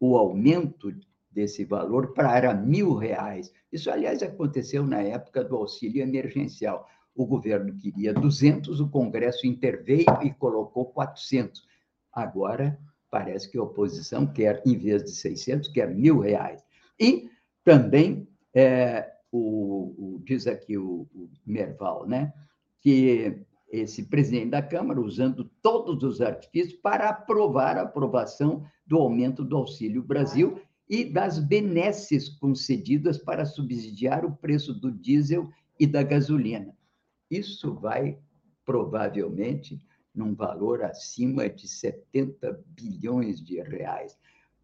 [0.00, 0.92] o aumento
[1.30, 3.52] desse valor para mil reais.
[3.70, 6.88] Isso, aliás, aconteceu na época do auxílio emergencial.
[7.14, 11.62] O governo queria 200, o Congresso interveio e colocou 400.
[12.10, 12.78] Agora,
[13.10, 16.64] parece que a oposição quer, em vez de 600, quer mil reais.
[16.98, 17.28] E
[17.62, 22.32] também é, o, o diz aqui o, o Merval, né,
[22.80, 23.44] que
[23.80, 29.56] esse presidente da Câmara, usando todos os artifícios para aprovar a aprovação do aumento do
[29.56, 36.74] Auxílio Brasil e das benesses concedidas para subsidiar o preço do diesel e da gasolina.
[37.30, 38.18] Isso vai,
[38.64, 39.80] provavelmente,
[40.14, 44.16] num valor acima de 70 bilhões de reais.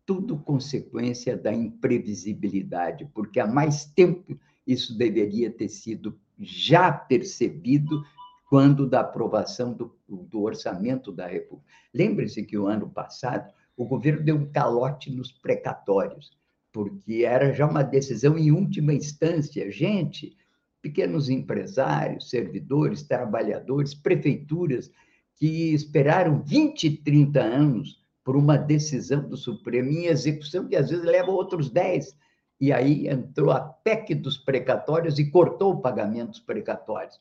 [0.07, 8.05] Tudo consequência da imprevisibilidade, porque há mais tempo isso deveria ter sido já percebido
[8.51, 11.71] quando da aprovação do, do orçamento da República.
[11.95, 16.37] Lembre-se que o ano passado o governo deu um calote nos precatórios,
[16.73, 19.71] porque era já uma decisão em última instância.
[19.71, 20.37] Gente,
[20.83, 24.91] pequenos empresários, servidores, trabalhadores, prefeituras,
[25.37, 31.05] que esperaram 20, 30 anos por uma decisão do Supremo em execução, que às vezes
[31.05, 32.17] leva outros 10.
[32.61, 37.17] E aí entrou a PEC dos precatórios e cortou o pagamento dos precatórios,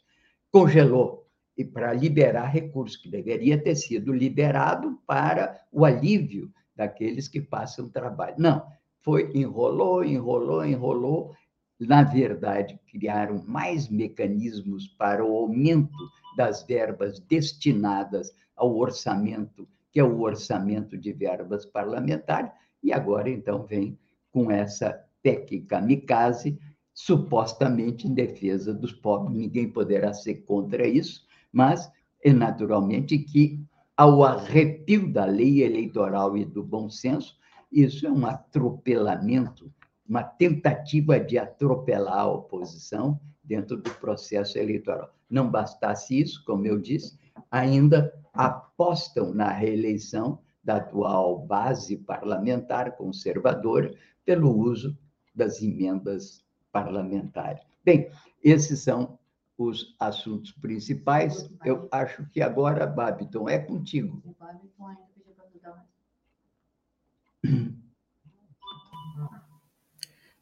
[0.51, 1.27] congelou.
[1.57, 7.89] E para liberar recursos que deveria ter sido liberado para o alívio daqueles que passam
[7.89, 8.35] trabalho.
[8.37, 8.65] Não,
[9.01, 11.35] foi enrolou, enrolou, enrolou.
[11.79, 15.97] Na verdade, criaram mais mecanismos para o aumento
[16.37, 23.65] das verbas destinadas ao orçamento, que é o orçamento de verbas parlamentares, e agora, então,
[23.65, 23.97] vem
[24.31, 26.57] com essa PEC kamikaze,
[26.99, 29.37] supostamente em defesa dos pobres.
[29.37, 31.89] Ninguém poderá ser contra isso, mas
[32.23, 33.63] é naturalmente que,
[33.95, 37.37] ao arrepio da lei eleitoral e do bom senso,
[37.71, 39.71] isso é um atropelamento
[40.09, 45.13] uma tentativa de atropelar a oposição dentro do processo eleitoral.
[45.29, 47.19] Não bastasse isso, como eu disse,
[47.51, 53.93] ainda apostam na reeleição da atual base parlamentar conservadora
[54.25, 54.97] pelo uso
[55.35, 57.61] das emendas parlamentares.
[57.83, 58.09] Bem,
[58.43, 59.17] esses são
[59.57, 61.49] os assuntos principais.
[61.65, 64.21] Eu acho que agora, Babiton, é contigo.
[64.25, 65.87] O Babiton ainda pediu para mais.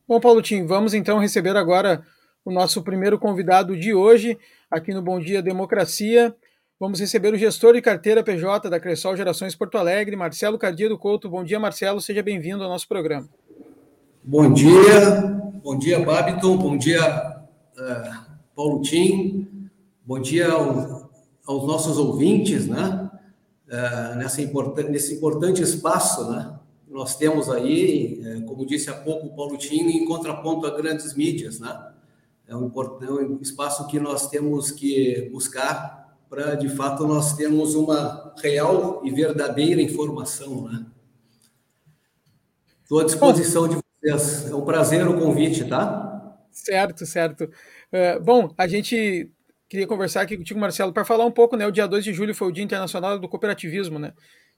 [0.07, 2.05] Bom, Paulo Tim, vamos então receber agora
[2.45, 4.37] o nosso primeiro convidado de hoje,
[4.71, 6.33] aqui no Bom Dia Democracia.
[6.79, 11.27] Vamos receber o gestor de carteira PJ da Cressol Gerações Porto Alegre, Marcelo Cardia Couto.
[11.27, 13.27] Bom dia, Marcelo, seja bem-vindo ao nosso programa.
[14.23, 15.36] Bom dia,
[15.67, 17.43] bom dia, Babiton, bom dia,
[17.77, 19.69] uh, Paulo Tim,
[20.05, 21.11] bom dia ao,
[21.45, 23.11] aos nossos ouvintes, né?
[23.67, 24.41] Uh, nessa
[24.89, 26.57] nesse importante espaço, né?
[26.87, 31.13] nós temos aí, é, como disse há pouco o Paulo Tino, em contraponto a grandes
[31.13, 31.91] mídias, né?
[32.47, 37.75] É um, é um espaço que nós temos que buscar para, de fato, nós termos
[37.75, 40.85] uma real e verdadeira informação, né?
[42.83, 44.51] Estou à disposição de vocês.
[44.51, 46.37] É um prazer o convite, tá?
[46.51, 47.43] Certo, certo.
[47.43, 49.29] Uh, bom, a gente
[49.69, 51.67] queria conversar aqui contigo, Marcelo, para falar um pouco, né?
[51.67, 54.13] O dia 2 de julho foi o Dia Internacional do Cooperativismo, né?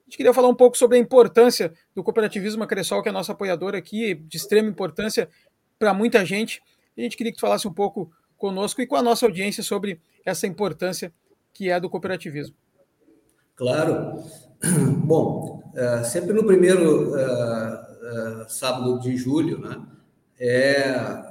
[0.10, 3.32] gente queria falar um pouco sobre a importância do cooperativismo Acresol, que é a nossa
[3.32, 5.30] apoiadora aqui, de extrema importância
[5.78, 6.62] para muita gente.
[6.97, 10.02] a gente queria que tu falasse um pouco conosco e com a nossa audiência sobre
[10.25, 11.13] essa importância
[11.54, 12.56] que é do cooperativismo.
[13.56, 14.23] Claro.
[15.06, 17.15] Bom, é, sempre no primeiro
[18.09, 19.81] é, sábado de julho, né,
[20.39, 21.29] é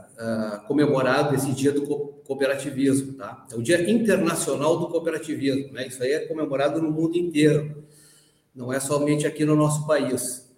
[0.66, 3.46] comemorado esse dia do cooperativismo, tá?
[3.52, 5.86] É o Dia Internacional do Cooperativismo, né?
[5.86, 7.84] Isso aí é comemorado no mundo inteiro
[8.58, 10.50] não é somente aqui no nosso país.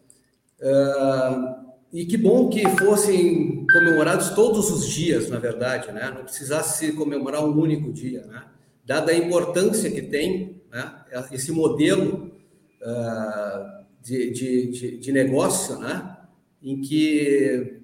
[0.59, 6.11] Uh, e que bom que fossem comemorados todos os dias, na verdade, né?
[6.15, 8.45] não precisasse se comemorar um único dia, né?
[8.87, 10.95] dada a importância que tem né?
[11.31, 12.33] esse modelo
[12.81, 16.17] uh, de, de, de, negócio, né?
[16.63, 17.81] em que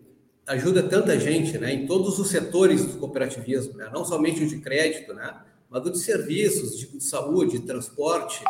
[0.46, 1.72] ajuda tanta gente, né?
[1.72, 3.90] em todos os setores do cooperativismo, né?
[3.92, 5.34] não somente o de crédito, né?
[5.68, 8.42] mas o de serviços, de saúde, de transporte,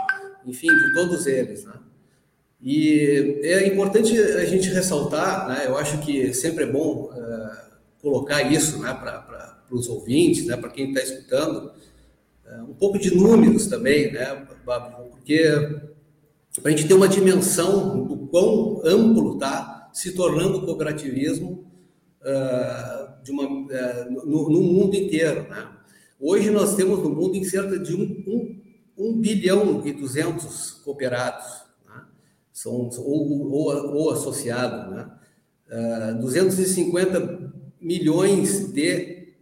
[0.44, 1.74] enfim, de todos eles, né?
[2.62, 5.64] E é importante a gente ressaltar, né?
[5.66, 7.66] Eu acho que sempre é bom uh,
[8.00, 11.72] colocar isso, né, para os ouvintes, né, para quem está escutando,
[12.46, 14.46] uh, um pouco de números também, né,
[15.10, 15.42] porque
[16.60, 21.70] para a gente ter uma dimensão do quão amplo está se tornando o cooperativismo
[22.22, 23.48] uh, de uma,
[24.08, 25.72] no, no, mundo inteiro, né?
[26.18, 28.56] Hoje nós temos no mundo em cerca de um, um
[28.98, 31.44] 1 bilhão e 200 cooperados,
[31.86, 32.02] né?
[32.52, 35.10] são, ou, ou, ou associados, né?
[35.68, 39.34] Uh, ah, 250 milhões de,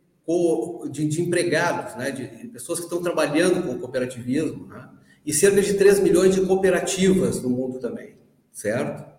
[0.90, 2.10] de, de empregados, né?
[2.10, 4.88] De, de, pessoas que estão trabalhando com o cooperativismo, né?
[5.24, 8.16] E cerca de 3 milhões de cooperativas no mundo também,
[8.52, 9.14] certo?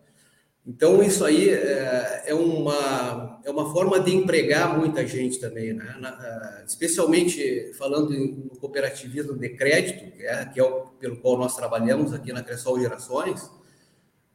[0.68, 5.96] Então, isso aí é, é, uma, é uma forma de empregar muita gente também, né?
[6.02, 11.56] É, especialmente falando no cooperativismo de crédito, que é, que é o, pelo qual nós
[11.56, 13.48] trabalhamos aqui na Cressol Gerações,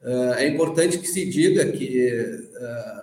[0.00, 2.50] é, é importante que se diga que,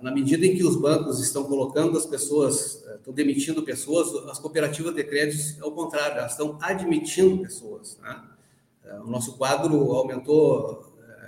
[0.01, 4.95] na medida em que os bancos estão colocando as pessoas, estão demitindo pessoas, as cooperativas
[4.95, 7.97] de crédito, ao contrário, elas estão admitindo pessoas.
[8.01, 8.36] Né?
[9.03, 10.87] O nosso quadro aumentou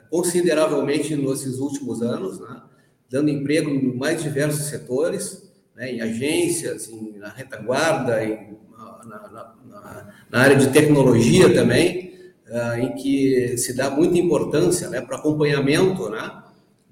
[0.10, 2.62] consideravelmente nesses últimos anos, né?
[3.10, 8.58] dando emprego em mais diversos setores, né, em agências, em, na retaguarda, em,
[9.06, 12.14] na, na, na, área de tecnologia também,
[12.48, 16.44] uh, em que se dá muita importância né, para acompanhamento né,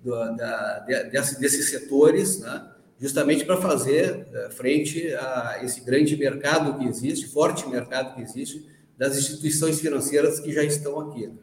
[0.04, 2.66] do, da, de, desses setores, né,
[3.00, 8.66] justamente para fazer uh, frente a esse grande mercado que existe, forte mercado que existe,
[8.98, 11.28] das instituições financeiras que já estão aqui.
[11.28, 11.36] Né.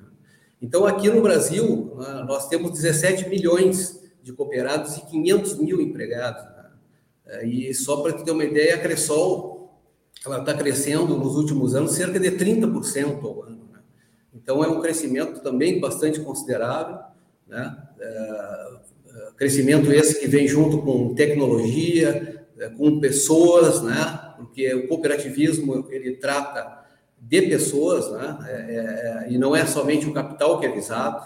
[0.60, 6.42] Então, aqui no Brasil, né, nós temos 17 milhões de cooperados e 500 mil empregados.
[6.42, 7.46] Né?
[7.46, 9.54] E só para ter uma ideia, a Cressol
[10.24, 13.64] ela está crescendo nos últimos anos cerca de 30% ao ano.
[14.32, 16.98] Então, é um crescimento também bastante considerável.
[17.46, 17.76] Né?
[18.00, 18.66] É,
[19.36, 24.34] crescimento esse que vem junto com tecnologia, é, com pessoas, né?
[24.36, 26.83] porque o cooperativismo ele trata
[27.28, 28.38] de pessoas, né?
[28.48, 31.24] É, é, e não é somente o capital que é visado,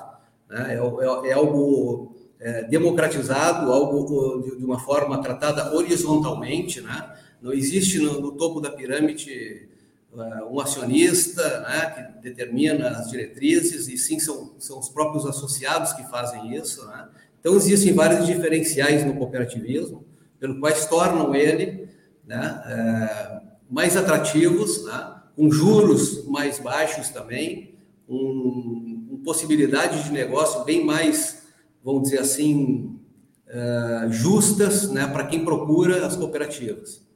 [0.49, 0.75] né?
[0.75, 7.15] é, é, é algo é, democratizado, algo de, de, uma forma tratada horizontalmente, né?
[7.43, 9.69] Não existe no, no topo da pirâmide
[10.13, 11.91] uh, um acionista né,
[12.21, 16.85] que determina as diretrizes, e sim são, são os próprios associados que fazem isso.
[16.87, 17.09] Né?
[17.39, 20.05] Então, existem vários diferenciais no cooperativismo,
[20.41, 21.89] pelo quais tornam ele
[22.27, 23.41] né, é,
[23.71, 31.39] mais atrativos, né, com juros mais baixos também, com, com possibilidades de negócio bem mais
[31.83, 33.01] vamos dizer assim,
[33.47, 37.07] uh, justas né, para quem procura as cooperativas.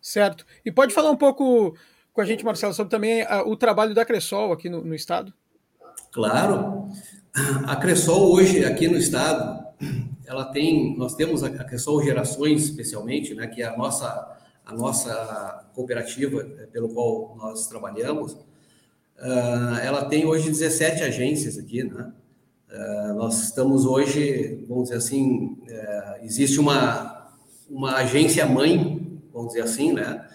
[0.00, 0.44] Certo.
[0.64, 1.74] E pode falar um pouco
[2.12, 5.32] com a gente, Marcelo, sobre também uh, o trabalho da Cressol aqui no, no Estado?
[6.10, 6.88] Claro.
[7.66, 9.64] A Cressol hoje aqui no Estado,
[10.26, 14.36] ela tem, nós temos a Cressol Gerações, especialmente, né, que é a nossa,
[14.72, 21.84] a nossa cooperativa eh, pelo qual nós trabalhamos, uh, ela tem hoje 17 agências aqui,
[21.84, 22.12] né?
[22.70, 25.58] Uh, nós estamos hoje, vamos dizer assim,
[26.22, 27.30] existe uma,
[27.68, 30.26] uma agência mãe, vamos dizer assim, né?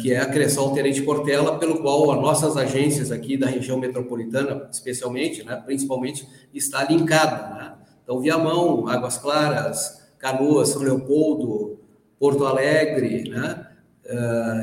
[0.00, 4.68] Que é a Cressol Terente Portela, pelo qual as nossas agências aqui da região metropolitana,
[4.72, 7.54] especialmente, né, principalmente, está linkada.
[7.54, 7.74] Né?
[8.02, 11.78] Então, Viamão, Águas Claras, Canoas, São Leopoldo,
[12.18, 13.66] Porto Alegre, né?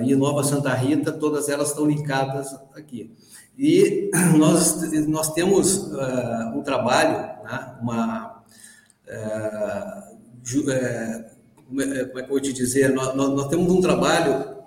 [0.05, 3.13] e Nova Santa Rita, todas elas estão linkadas aqui.
[3.57, 8.43] E nós, nós temos uh, um trabalho, né, uma.
[9.07, 10.13] Uh,
[11.67, 12.91] como é que eu vou te dizer?
[12.93, 14.57] Nós, nós, temos um trabalho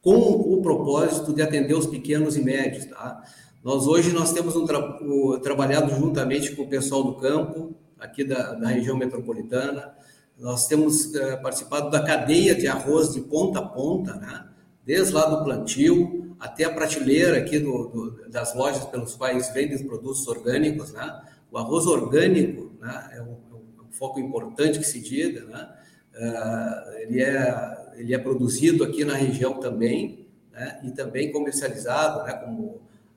[0.00, 2.86] com o propósito de atender os pequenos e médios.
[2.86, 3.22] Tá?
[3.62, 8.22] Nós hoje nós temos um tra o, trabalhado juntamente com o pessoal do campo, aqui
[8.22, 9.94] da, da região metropolitana.
[10.38, 14.48] Nós temos uh, participado da cadeia de arroz de ponta a ponta, né?
[14.84, 19.82] desde lá do plantio, até a prateleira aqui do, do, das lojas pelos quais vendem
[19.86, 21.22] produtos orgânicos, né?
[21.50, 23.10] O arroz orgânico, né?
[23.14, 23.36] É um,
[23.78, 25.68] é um foco importante que se diga, né?
[26.14, 30.80] Uh, ele é ele é produzido aqui na região também, né?
[30.84, 32.34] E também comercializado, né?
[32.34, 32.62] Como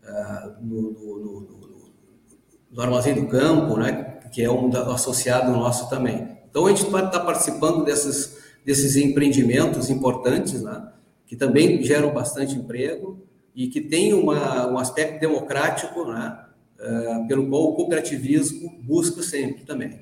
[0.03, 1.91] uh, no, no, no,
[2.72, 4.20] no, armazém do campo, né?
[4.32, 6.37] Que é um da, associado nosso também.
[6.58, 10.91] Então a gente está participando desses empreendimentos importantes, né?
[11.28, 13.24] que também geram bastante emprego
[13.55, 16.45] e que tem uma, um aspecto democrático, né,
[16.80, 20.01] uh, pelo qual o cooperativismo busca sempre também.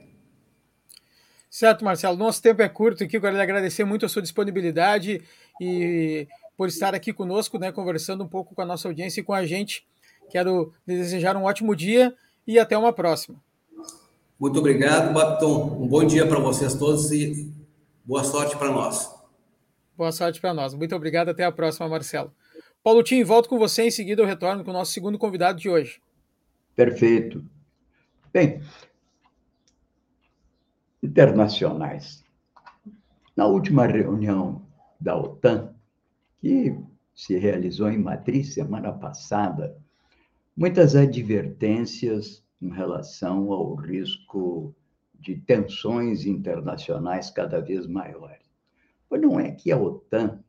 [1.49, 2.15] Certo, Marcelo.
[2.15, 3.17] Nosso tempo é curto aqui.
[3.17, 5.21] Eu quero lhe agradecer muito a sua disponibilidade
[5.59, 6.25] e
[6.55, 9.45] por estar aqui conosco, né, conversando um pouco com a nossa audiência e com a
[9.45, 9.85] gente.
[10.29, 12.15] Quero lhe desejar um ótimo dia
[12.47, 13.43] e até uma próxima.
[14.39, 15.81] Muito obrigado, Baton.
[15.81, 17.53] Um bom dia para vocês todos e
[18.03, 19.09] boa sorte para nós.
[19.95, 20.73] Boa sorte para nós.
[20.73, 21.29] Muito obrigado.
[21.29, 22.33] Até a próxima, Marcelo.
[22.83, 23.83] Paulo Tim, volto com você.
[23.83, 26.01] Em seguida, eu retorno com o nosso segundo convidado de hoje.
[26.75, 27.43] Perfeito.
[28.33, 28.61] Bem,
[31.01, 32.23] internacionais.
[33.35, 34.61] Na última reunião
[34.99, 35.73] da OTAN,
[36.41, 36.77] que
[37.15, 39.77] se realizou em Madrid semana passada,
[40.55, 44.75] muitas advertências em relação ao risco
[45.13, 48.45] de tensões internacionais cada vez maiores.
[49.07, 50.39] Pois não é que a OTAN,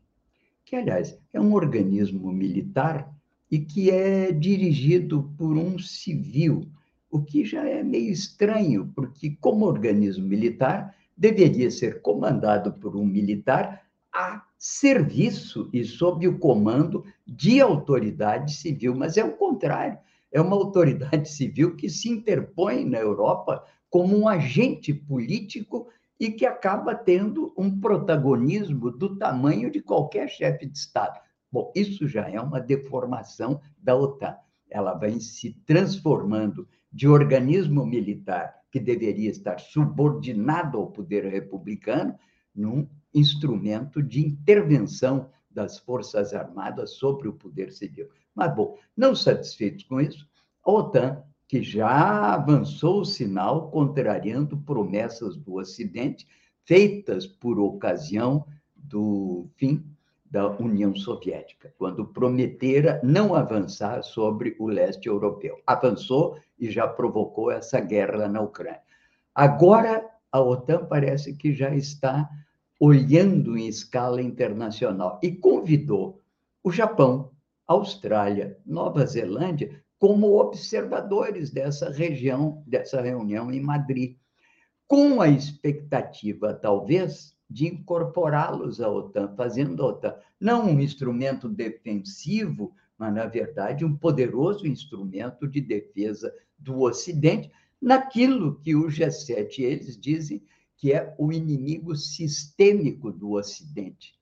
[0.65, 3.15] que aliás é um organismo militar
[3.51, 6.69] e que é dirigido por um civil,
[7.11, 13.05] o que já é meio estranho, porque, como organismo militar, deveria ser comandado por um
[13.05, 19.99] militar a serviço e sob o comando de autoridade civil, mas é o contrário.
[20.33, 26.47] É uma autoridade civil que se interpõe na Europa como um agente político e que
[26.47, 31.21] acaba tendo um protagonismo do tamanho de qualquer chefe de Estado.
[31.51, 34.37] Bom, isso já é uma deformação da OTAN.
[34.69, 42.19] Ela vai se transformando de organismo militar que deveria estar subordinado ao poder republicano
[42.55, 48.09] num instrumento de intervenção das Forças Armadas sobre o poder civil.
[48.37, 50.29] Mas, bom, não satisfeitos com isso,
[50.63, 56.29] a OTAN, que já avançou o sinal contrariando promessas do Ocidente
[56.65, 59.85] feitas por ocasião do fim
[60.29, 65.59] da União Soviética, quando prometera não avançar sobre o leste europeu.
[65.67, 68.83] Avançou e já provocou essa guerra na Ucrânia.
[69.35, 72.29] Agora, a OTAN parece que já está
[72.79, 76.21] olhando em escala internacional e convidou
[76.63, 77.31] o Japão,
[77.67, 84.17] Austrália, Nova Zelândia como observadores dessa região, dessa reunião em Madrid,
[84.87, 92.75] com a expectativa, talvez, de incorporá-los à OTAN, fazendo a OTAN não um instrumento defensivo,
[92.99, 97.51] mas, na verdade, um poderoso instrumento de defesa do Ocidente,
[97.81, 100.43] naquilo que o G7 eles dizem
[100.77, 104.16] que é o inimigo sistêmico do Ocidente.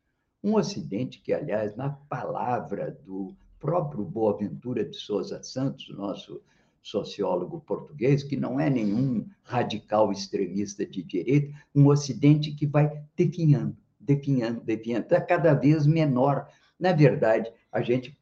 [0.44, 6.42] Um Ocidente que, aliás, na palavra do próprio Boaventura de Souza Santos, nosso
[6.82, 13.74] sociólogo português, que não é nenhum radical extremista de direita, um Ocidente que vai definhando,
[13.98, 16.46] definhando, definhando, está cada vez menor.
[16.78, 18.14] Na verdade, a gente,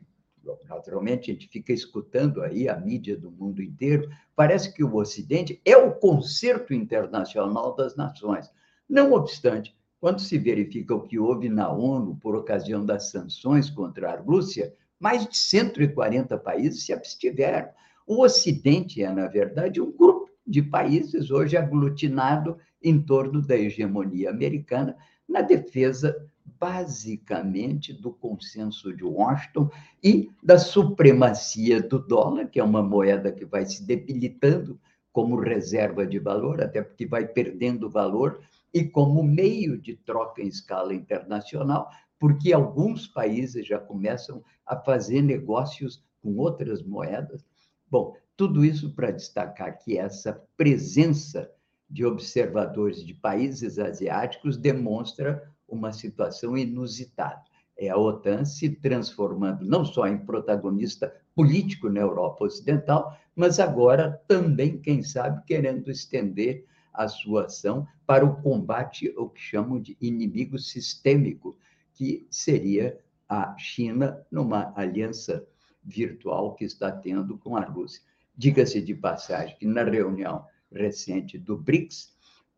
[0.68, 5.60] naturalmente, a gente fica escutando aí a mídia do mundo inteiro, parece que o Ocidente
[5.64, 8.48] é o concerto internacional das nações.
[8.88, 14.10] Não obstante, quando se verifica o que houve na ONU por ocasião das sanções contra
[14.10, 17.68] a Rússia, mais de 140 países se abstiveram.
[18.04, 24.30] O Ocidente é, na verdade, um grupo de países hoje aglutinado em torno da hegemonia
[24.30, 24.96] americana
[25.28, 26.28] na defesa
[26.58, 29.70] basicamente do consenso de Washington
[30.02, 34.80] e da supremacia do dólar, que é uma moeda que vai se debilitando
[35.12, 38.40] como reserva de valor, até porque vai perdendo valor,
[38.72, 45.22] e como meio de troca em escala internacional, porque alguns países já começam a fazer
[45.22, 47.44] negócios com outras moedas
[47.92, 51.52] Bom, tudo isso para destacar que essa presença
[51.90, 57.42] de observadores de países asiáticos demonstra uma situação inusitada.
[57.76, 64.22] É a OTAN se transformando não só em protagonista político na Europa Ocidental, mas agora
[64.26, 69.96] também, quem sabe, querendo estender a sua ação para o combate ao que chamam de
[70.00, 71.56] inimigo sistêmico,
[71.94, 75.46] que seria a China numa aliança
[75.82, 78.02] virtual que está tendo com a Rússia.
[78.36, 82.12] Diga-se de passagem que na reunião recente do BRICS,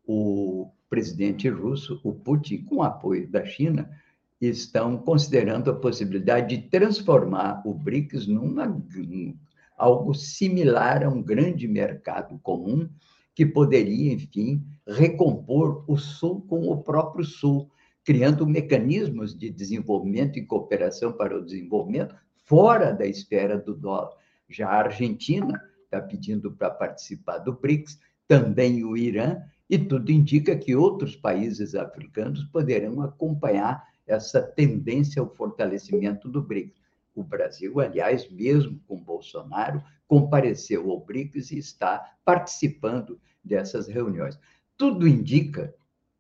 [0.07, 3.91] o presidente russo, o Putin, com apoio da China,
[4.41, 8.67] estão considerando a possibilidade de transformar o BRICS numa
[9.77, 12.89] algo similar a um grande mercado comum
[13.35, 17.71] que poderia, enfim, recompor o Sul com o próprio Sul,
[18.05, 22.15] criando mecanismos de desenvolvimento e cooperação para o desenvolvimento
[22.45, 24.13] fora da esfera do dólar.
[24.49, 30.57] Já a Argentina está pedindo para participar do BRICS, também o Irã, e tudo indica
[30.57, 36.81] que outros países africanos poderão acompanhar essa tendência ao fortalecimento do BRICS.
[37.15, 44.39] O Brasil, aliás, mesmo com Bolsonaro, compareceu ao BRICS e está participando dessas reuniões.
[44.77, 45.75] Tudo indica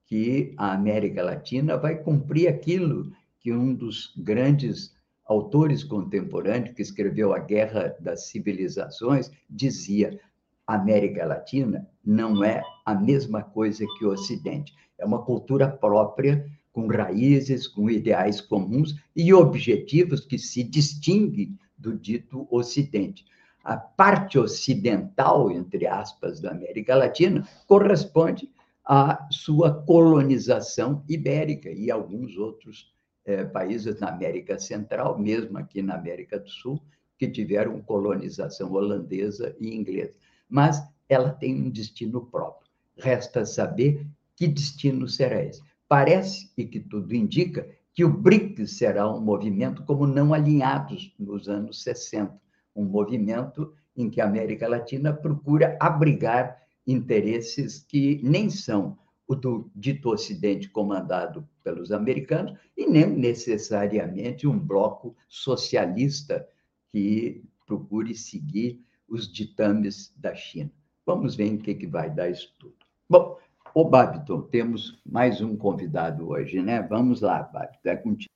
[0.07, 4.95] que a América Latina vai cumprir aquilo que um dos grandes
[5.27, 10.19] autores contemporâneos que escreveu A Guerra das Civilizações, dizia:
[10.67, 14.75] América Latina não é a mesma coisa que o Ocidente.
[14.99, 21.97] É uma cultura própria, com raízes, com ideais comuns e objetivos que se distinguem do
[21.97, 23.25] dito Ocidente.
[23.65, 28.51] A parte ocidental, entre aspas, da América Latina corresponde
[28.85, 32.93] à sua colonização ibérica e alguns outros
[33.25, 36.79] é, países na América Central, mesmo aqui na América do Sul,
[37.19, 40.15] que tiveram colonização holandesa e inglesa.
[40.47, 42.71] Mas ela tem um destino próprio.
[42.99, 44.07] Resta saber
[44.37, 45.63] que destino será esse.
[45.89, 51.49] Parece, e que tudo indica, que o BRICS será um movimento como não alinhados nos
[51.49, 52.44] anos 60,
[52.75, 59.71] um movimento em que a América Latina procura abrigar interesses que nem são o do
[59.75, 66.47] dito Ocidente comandado pelos americanos, e nem necessariamente um bloco socialista
[66.91, 70.71] que procure seguir os ditames da China.
[71.07, 72.77] Vamos ver em que, que vai dar isso tudo.
[73.09, 73.39] Bom,
[73.75, 76.83] o Babiton, temos mais um convidado hoje, né?
[76.83, 78.34] Vamos lá, Babiton, é contigo.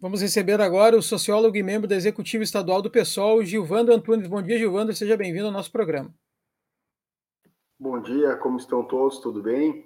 [0.00, 4.28] Vamos receber agora o sociólogo e membro da Executiva Estadual do PSOL, Gilvando Antunes.
[4.28, 6.14] Bom dia, Gilvando, seja bem-vindo ao nosso programa.
[7.80, 9.18] Bom dia, como estão todos?
[9.18, 9.84] Tudo bem?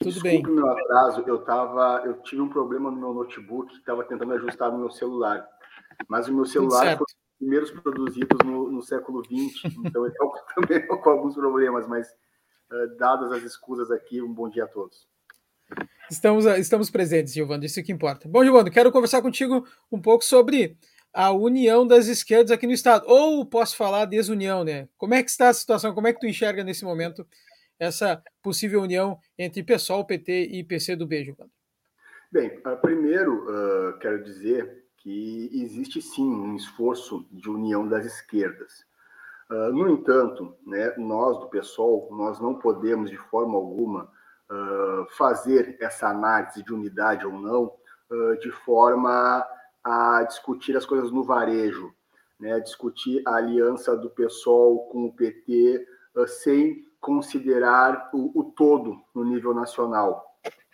[0.00, 0.52] Tudo Desculpe bem.
[0.52, 4.78] meu atraso, eu tava, eu tive um problema no meu notebook, estava tentando ajustar no
[4.78, 5.48] meu celular.
[6.08, 10.14] Mas o meu celular foi um dos primeiros produzidos no, no século XX, então ele
[10.56, 15.06] também com alguns problemas, mas uh, dadas as escusas aqui, um bom dia a todos.
[16.10, 18.28] Estamos, estamos presentes, Giovanni, isso que importa.
[18.28, 20.76] Bom, Giovanni, quero conversar contigo um pouco sobre
[21.12, 23.04] a união das esquerdas aqui no Estado.
[23.08, 24.88] Ou posso falar desunião, né?
[24.96, 25.94] Como é que está a situação?
[25.94, 27.26] Como é que tu enxerga nesse momento
[27.78, 31.50] essa possível união entre PSOL, PT e PCdoB, Giovanni?
[32.30, 38.84] Bem, uh, primeiro uh, quero dizer que existe sim um esforço de união das esquerdas.
[39.50, 44.10] Uh, no entanto, né, nós do PSOL, nós não podemos de forma alguma
[45.16, 47.72] fazer essa análise de unidade ou não
[48.40, 49.44] de forma
[49.82, 51.92] a discutir as coisas no varejo,
[52.38, 55.86] né, discutir a aliança do PSOL com o PT
[56.26, 60.24] sem considerar o, o todo no nível nacional.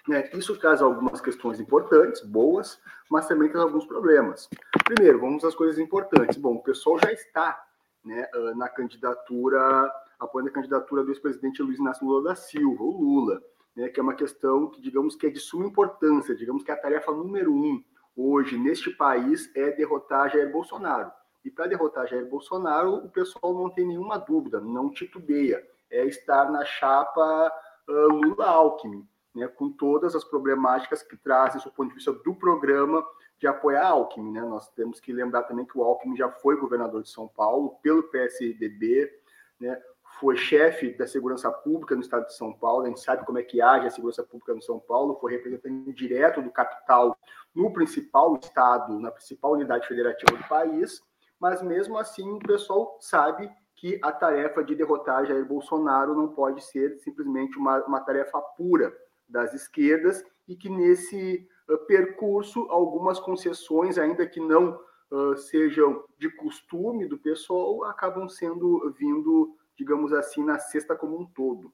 [0.09, 0.31] Né?
[0.33, 4.49] Isso traz algumas questões importantes, boas, mas também traz alguns problemas.
[4.85, 6.37] Primeiro, vamos às coisas importantes.
[6.37, 7.63] Bom, o pessoal já está
[8.05, 13.43] né, na candidatura, apoiando a candidatura do ex-presidente Luiz Inácio Lula da Silva, o Lula,
[13.75, 16.75] né, que é uma questão que, digamos, que é de suma importância, digamos que é
[16.75, 17.83] a tarefa número um
[18.17, 21.11] hoje neste país é derrotar Jair Bolsonaro.
[21.45, 26.51] E para derrotar Jair Bolsonaro, o pessoal não tem nenhuma dúvida, não titubeia é estar
[26.51, 27.53] na chapa
[27.89, 33.07] uh, Lula-Alckmin, né, com todas as problemáticas que trazem, do ponto de vista do programa
[33.39, 34.33] de apoiar Alckmin.
[34.33, 34.41] Né?
[34.41, 38.05] Nós temos que lembrar também que o Alckmin já foi governador de São Paulo pelo
[38.05, 39.13] PSDB,
[39.61, 39.81] né?
[40.21, 43.43] Foi chefe da segurança pública no estado de São Paulo, a gente sabe como é
[43.43, 47.17] que age a segurança pública no São Paulo, foi representante direto do capital
[47.55, 51.03] no principal estado, na principal unidade federativa do país,
[51.41, 56.63] mas mesmo assim o pessoal sabe que a tarefa de derrotar Jair Bolsonaro não pode
[56.65, 58.97] ser simplesmente uma, uma tarefa pura
[59.29, 64.79] das esquerdas e que nesse uh, percurso algumas concessões, ainda que não
[65.11, 71.27] uh, sejam de costume do pessoal, acabam sendo vindo, digamos assim, na cesta como um
[71.27, 71.73] todo.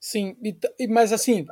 [0.00, 0.36] Sim,
[0.90, 1.46] mas assim,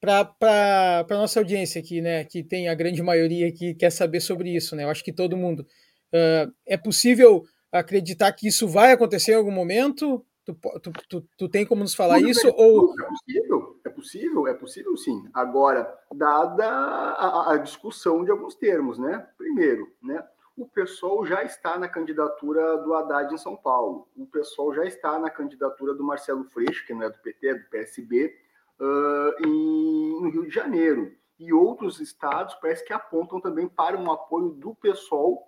[0.00, 4.54] para a nossa audiência aqui, né, que tem a grande maioria que quer saber sobre
[4.54, 9.32] isso, né, eu acho que todo mundo, uh, é possível acreditar que isso vai acontecer
[9.32, 10.24] em algum momento?
[10.44, 12.48] Tu, tu, tu, tu tem como nos falar isso?
[12.48, 12.92] É, ou...
[13.00, 15.22] é possível, é possível, é possível sim.
[15.32, 19.24] Agora, dada a, a, discussão de alguns termos, né?
[19.38, 20.22] Primeiro, né?
[20.56, 24.08] O pessoal já está na candidatura do Haddad em São Paulo.
[24.14, 27.54] O pessoal já está na candidatura do Marcelo Freixo, que não é do PT, é
[27.54, 28.36] do PSB,
[28.78, 31.12] uh, em, no Rio de Janeiro.
[31.38, 35.42] E outros estados parece que apontam também para um apoio do pessoal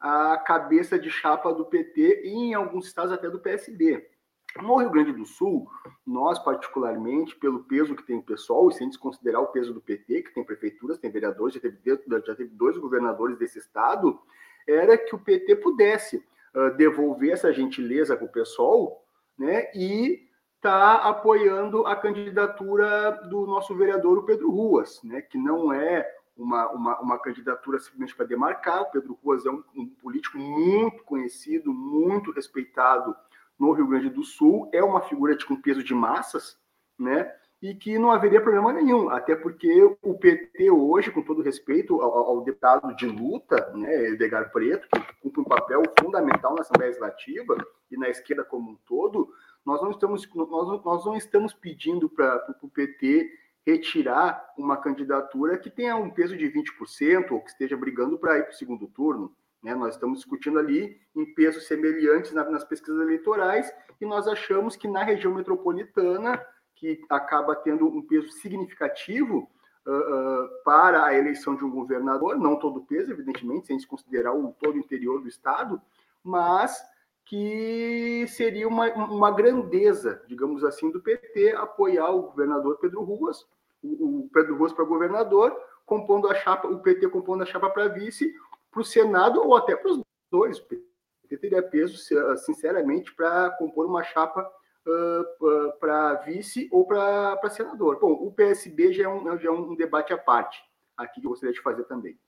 [0.00, 4.08] a cabeça de chapa do PT e em alguns estados até do PSB.
[4.56, 5.68] No Rio Grande do Sul,
[6.06, 10.22] nós, particularmente, pelo peso que tem o pessoal, e sem desconsiderar o peso do PT,
[10.22, 11.80] que tem prefeituras, tem vereadores, já teve,
[12.26, 14.20] já teve dois governadores desse estado,
[14.68, 16.22] era que o PT pudesse
[16.54, 19.02] uh, devolver essa gentileza para o pessoal
[19.38, 20.28] né, e
[20.60, 26.06] tá apoiando a candidatura do nosso vereador, o Pedro Ruas, né, que não é
[26.36, 28.82] uma, uma, uma candidatura simplesmente para demarcar.
[28.82, 33.14] O Pedro Ruas é um, um, político muito conhecido, muito respeitado
[33.58, 36.56] no Rio Grande do Sul, é uma figura de, com peso de massas,
[36.96, 37.32] né?
[37.60, 42.12] E que não haveria problema nenhum, até porque o PT hoje, com todo respeito ao,
[42.12, 47.56] ao deputado de luta, né, Edgar Preto, que cumpre um papel fundamental na Assembleia Legislativa
[47.90, 49.32] e na esquerda como um todo,
[49.66, 53.28] nós não estamos, nós, nós não estamos pedindo para o PT
[53.66, 58.44] retirar uma candidatura que tenha um peso de 20% ou que esteja brigando para ir
[58.44, 59.34] para o segundo turno.
[59.62, 59.74] Né?
[59.74, 65.02] Nós estamos discutindo ali em pesos semelhantes nas pesquisas eleitorais e nós achamos que na
[65.02, 66.42] região metropolitana,
[66.78, 69.50] que acaba tendo um peso significativo
[69.86, 74.32] uh, uh, para a eleição de um governador, não todo o peso, evidentemente, sem considerar
[74.32, 75.80] o todo interior do estado,
[76.22, 76.80] mas
[77.24, 83.44] que seria uma, uma grandeza, digamos assim, do PT apoiar o governador Pedro Ruas,
[83.82, 85.54] o, o Pedro Ruas para governador,
[85.84, 88.32] compondo a chapa, o PT compondo a chapa para vice,
[88.70, 90.00] para o Senado ou até para os
[90.30, 90.58] dois.
[90.58, 91.98] O PT teria peso,
[92.38, 94.48] sinceramente, para compor uma chapa
[94.88, 98.00] uh, para vice ou para senador.
[98.00, 100.60] Bom, o PSB já é, um, já é um debate à parte,
[100.96, 102.18] aqui que eu gostaria de fazer também.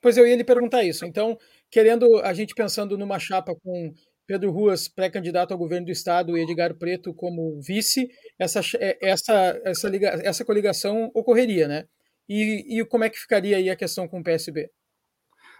[0.00, 1.04] Pois eu ia lhe perguntar isso.
[1.04, 1.38] Então,
[1.70, 3.94] querendo a gente pensando numa chapa com
[4.26, 9.60] Pedro Ruas, pré-candidato ao governo do estado, e Edgar Preto como vice, essa, é, essa,
[9.64, 11.84] essa, liga, essa coligação ocorreria, né?
[12.28, 14.70] E, e como é que ficaria aí a questão com o PSB?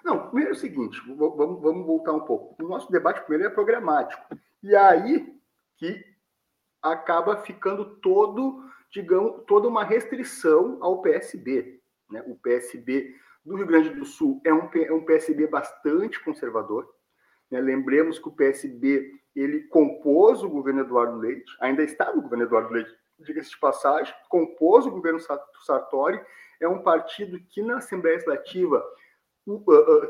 [0.04, 2.62] Não, primeiro é o seguinte, vamos, vamos voltar um pouco.
[2.62, 4.22] O nosso debate primeiro é programático.
[4.64, 5.38] E aí
[5.76, 6.02] que
[6.80, 11.82] acaba ficando todo, digamos, toda uma restrição ao PSB.
[12.10, 12.24] Né?
[12.26, 16.88] O PSB do Rio Grande do Sul é um, é um PSB bastante conservador.
[17.50, 17.60] Né?
[17.60, 22.72] Lembremos que o PSB ele compôs o governo Eduardo Leite, ainda está no governo Eduardo
[22.72, 25.20] Leite, diga-se de passagem, compôs o governo
[25.66, 26.24] Sartori,
[26.58, 28.82] é um partido que na Assembleia Legislativa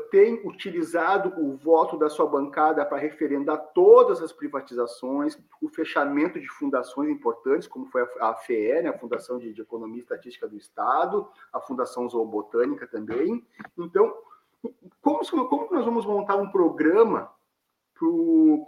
[0.09, 6.47] tem utilizado o voto da sua bancada para referendar todas as privatizações, o fechamento de
[6.47, 11.27] fundações importantes, como foi a, FEE, né, a Fundação de, Economia e Estatística do Estado,
[11.51, 13.45] a Fundação Zoobotânica também.
[13.77, 14.15] Então,
[15.01, 15.19] como,
[15.49, 17.29] como nós vamos montar um programa
[17.93, 18.65] para o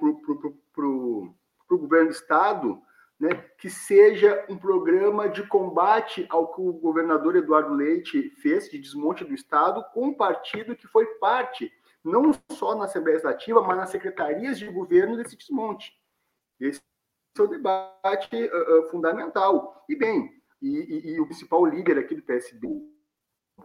[1.70, 2.82] governo do Estado
[3.20, 8.78] né, que seja um programa de combate ao que o governador Eduardo Leite fez, de
[8.78, 11.72] desmonte do Estado, com um partido que foi parte,
[12.04, 16.00] não só na Assembleia Legislativa, mas nas secretarias de governo desse desmonte.
[16.60, 16.82] Esse
[17.38, 19.84] é o debate uh, uh, fundamental.
[19.90, 22.68] E bem, e, e, e, o principal líder aqui do PSB,
[23.58, 23.64] o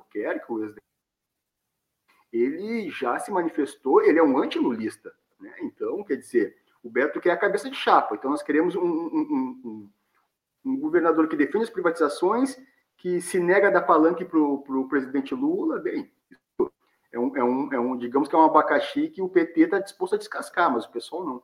[2.33, 5.15] ele já se manifestou, ele é um antilulista.
[5.39, 5.55] Né?
[5.61, 8.15] Então, quer dizer, o Beto quer a cabeça de chapa.
[8.15, 9.91] Então, nós queremos um, um, um,
[10.65, 12.59] um governador que defende as privatizações,
[12.97, 15.79] que se nega a dar palanque para o presidente Lula.
[15.81, 16.11] Bem,
[17.13, 19.79] é um, é, um, é um, digamos que é um abacaxi que o PT está
[19.79, 21.43] disposto a descascar, mas o pessoal não.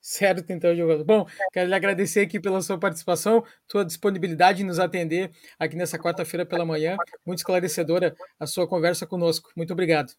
[0.00, 1.04] Certo, então, Diogo.
[1.04, 5.98] Bom, quero lhe agradecer aqui pela sua participação, sua disponibilidade em nos atender aqui nessa
[5.98, 6.96] quarta-feira pela manhã.
[7.24, 9.50] Muito esclarecedora a sua conversa conosco.
[9.56, 10.12] Muito obrigado.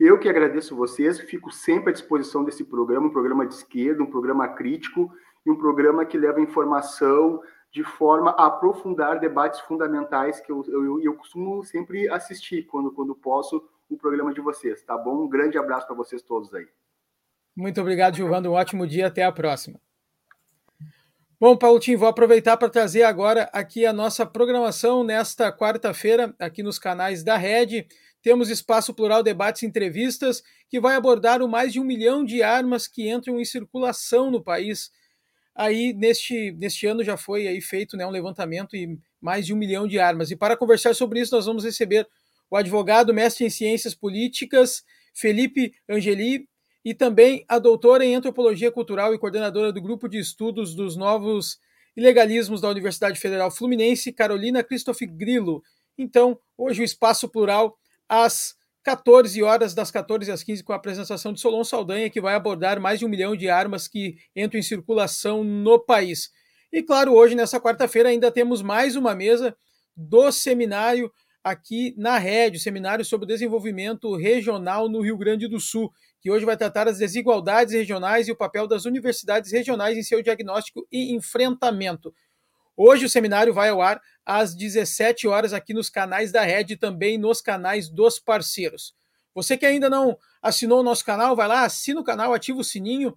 [0.00, 4.10] Eu que agradeço vocês, fico sempre à disposição desse programa, um programa de esquerda, um
[4.10, 5.12] programa crítico
[5.46, 7.40] e um programa que leva informação
[7.70, 13.14] de forma a aprofundar debates fundamentais que eu, eu, eu costumo sempre assistir quando, quando
[13.14, 15.24] posso o programa de vocês, tá bom?
[15.24, 16.66] Um grande abraço para vocês todos aí.
[17.54, 18.50] Muito obrigado, Gilvando.
[18.50, 19.06] Um ótimo dia.
[19.06, 19.78] Até a próxima.
[21.38, 26.78] Bom, Paulinho, vou aproveitar para trazer agora aqui a nossa programação nesta quarta-feira, aqui nos
[26.78, 27.86] canais da Rede.
[28.22, 32.42] Temos Espaço Plural Debates e Entrevistas, que vai abordar o mais de um milhão de
[32.42, 34.90] armas que entram em circulação no país.
[35.54, 39.56] Aí, neste, neste ano, já foi aí feito né, um levantamento e mais de um
[39.56, 40.30] milhão de armas.
[40.30, 42.06] E para conversar sobre isso, nós vamos receber
[42.48, 46.48] o advogado, mestre em Ciências Políticas, Felipe Angeli,
[46.84, 51.58] e também a doutora em Antropologia Cultural e coordenadora do Grupo de Estudos dos Novos
[51.96, 55.62] Ilegalismos da Universidade Federal Fluminense, Carolina Christoph Grillo.
[55.96, 57.78] Então, hoje o Espaço Plural
[58.12, 58.54] às
[58.84, 62.78] 14 horas, das 14 às 15, com a apresentação de Solon Saldanha, que vai abordar
[62.78, 66.30] mais de um milhão de armas que entram em circulação no país.
[66.70, 69.56] E claro, hoje, nessa quarta-feira, ainda temos mais uma mesa
[69.96, 71.10] do seminário
[71.42, 75.90] aqui na Rede, Seminário sobre Desenvolvimento Regional no Rio Grande do Sul,
[76.20, 80.22] que hoje vai tratar as desigualdades regionais e o papel das universidades regionais em seu
[80.22, 82.12] diagnóstico e enfrentamento.
[82.76, 86.76] Hoje o seminário vai ao ar às 17 horas aqui nos canais da Rede e
[86.76, 88.94] também nos canais dos parceiros.
[89.34, 92.64] Você que ainda não assinou o nosso canal, vai lá, assina o canal, ativa o
[92.64, 93.16] sininho,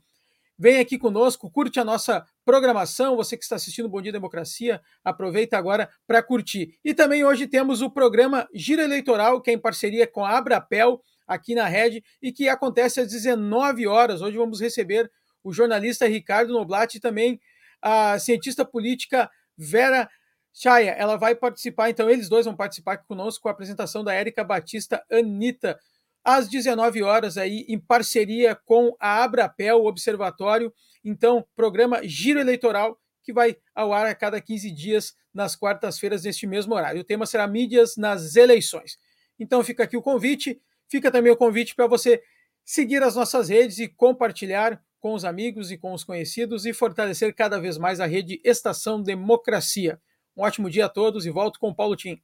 [0.57, 3.15] vem aqui conosco, curte a nossa programação.
[3.17, 6.79] Você que está assistindo Bom Dia Democracia, aproveita agora para curtir.
[6.83, 11.01] E também hoje temos o programa Gira Eleitoral, que é em parceria com a Abrapel,
[11.27, 14.21] aqui na Rede, e que acontece às 19 horas.
[14.21, 15.11] Hoje vamos receber
[15.43, 17.39] o jornalista Ricardo Noblat e também
[17.81, 20.09] a cientista política Vera
[20.57, 24.41] Chaya, ela vai participar, então eles dois vão participar conosco com a apresentação da Érica
[24.41, 25.77] Batista Anitta,
[26.23, 30.73] às 19 horas aí, em parceria com a Abrapel, o Observatório.
[31.03, 36.47] Então, programa Giro Eleitoral, que vai ao ar a cada 15 dias, nas quartas-feiras, neste
[36.47, 37.01] mesmo horário.
[37.01, 38.97] O tema será mídias nas eleições.
[39.37, 42.23] Então, fica aqui o convite, fica também o convite para você
[42.63, 47.35] seguir as nossas redes e compartilhar com os amigos e com os conhecidos e fortalecer
[47.35, 49.99] cada vez mais a rede Estação Democracia.
[50.35, 52.19] Um ótimo dia a todos e volto com o Paulo Tim.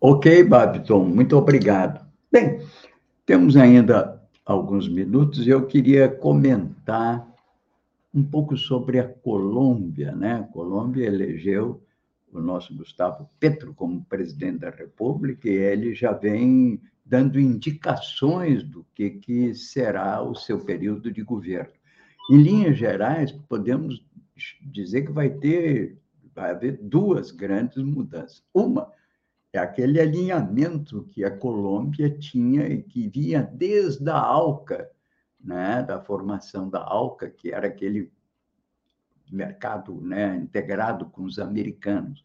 [0.00, 2.04] Ok, Babiton, muito obrigado.
[2.32, 2.60] Bem,
[3.24, 7.28] temos ainda alguns minutos e eu queria comentar
[8.12, 10.40] um pouco sobre a Colômbia, né?
[10.40, 11.80] A Colômbia elegeu
[12.32, 18.84] o nosso Gustavo Petro como presidente da República e ele já vem dando indicações do
[18.94, 21.72] que, que será o seu período de governo.
[22.30, 24.04] Em linhas gerais, podemos
[24.62, 25.98] dizer que vai ter
[26.34, 28.42] vai haver duas grandes mudanças.
[28.54, 28.90] Uma
[29.52, 34.88] é aquele alinhamento que a Colômbia tinha e que vinha desde a ALCA,
[35.42, 38.12] né, da formação da ALCA, que era aquele
[39.30, 42.24] mercado né, integrado com os americanos.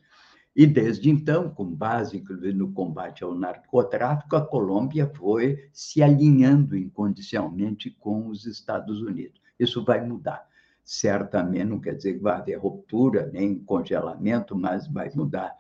[0.55, 6.78] E desde então, com base inclusive no combate ao narcotráfico, a Colômbia foi se alinhando
[6.78, 9.41] incondicionalmente com os Estados Unidos.
[9.59, 10.47] Isso vai mudar.
[10.86, 15.51] Certamente não quer dizer que vai haver ruptura, nem congelamento, mas vai mudar.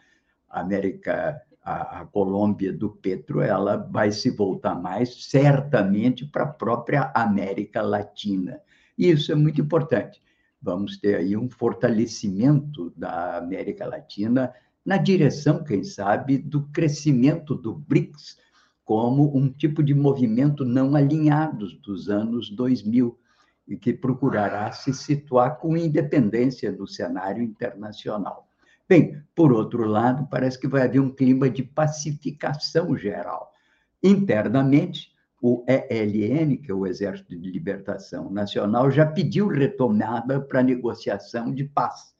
[0.47, 6.53] A América, a, a Colômbia do Petro, ela vai se voltar mais certamente para a
[6.53, 8.61] própria América Latina.
[8.95, 10.21] E isso é muito importante.
[10.61, 14.53] Vamos ter aí um fortalecimento da América Latina
[14.85, 18.37] na direção, quem sabe, do crescimento do BRICS
[18.85, 23.17] como um tipo de movimento não alinhado dos anos 2000
[23.67, 28.47] e que procurará se situar com independência no cenário internacional.
[28.87, 33.51] Bem, por outro lado, parece que vai haver um clima de pacificação geral.
[34.03, 35.11] Internamente,
[35.41, 41.63] o ELN, que é o Exército de Libertação Nacional, já pediu retomada para negociação de
[41.63, 42.15] paz.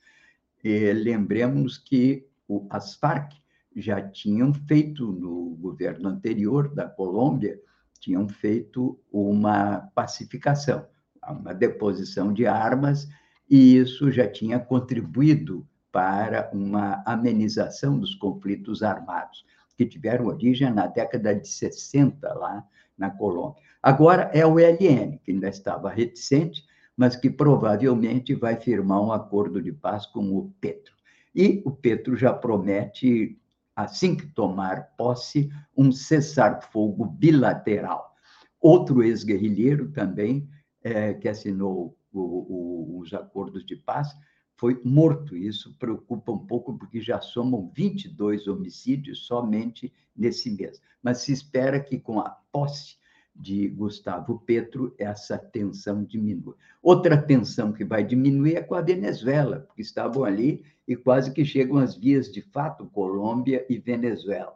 [0.63, 2.27] E lembremos que
[2.69, 3.33] as Farc
[3.75, 7.59] já tinham feito no governo anterior da Colômbia,
[7.99, 10.85] tinham feito uma pacificação,
[11.31, 13.07] uma deposição de armas,
[13.49, 19.45] e isso já tinha contribuído para uma amenização dos conflitos armados,
[19.77, 22.65] que tiveram origem na década de 60 lá
[22.97, 23.61] na Colômbia.
[23.81, 26.65] Agora é o ELN, que ainda estava reticente,
[26.97, 30.93] mas que provavelmente vai firmar um acordo de paz com o Petro.
[31.33, 33.37] E o Petro já promete,
[33.75, 38.15] assim que tomar posse, um cessar-fogo bilateral.
[38.61, 40.49] Outro ex-guerrilheiro também,
[40.85, 44.15] é, que assinou o, o, os acordos de paz,
[44.55, 45.35] foi morto.
[45.35, 50.79] Isso preocupa um pouco, porque já somam 22 homicídios somente nesse mês.
[51.01, 52.97] Mas se espera que, com a posse
[53.35, 56.55] de Gustavo Petro, essa tensão diminua.
[56.81, 61.43] Outra tensão que vai diminuir é com a Venezuela, porque estavam ali e quase que
[61.43, 64.55] chegam às vias de fato Colômbia e Venezuela.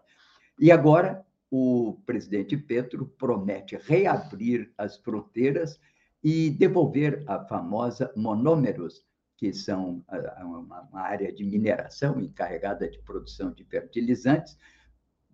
[0.59, 5.79] E agora o presidente Petro promete reabrir as fronteiras
[6.23, 9.03] e devolver a famosa monômeros,
[9.37, 10.03] que são
[10.41, 14.57] uma área de mineração encarregada de produção de fertilizantes,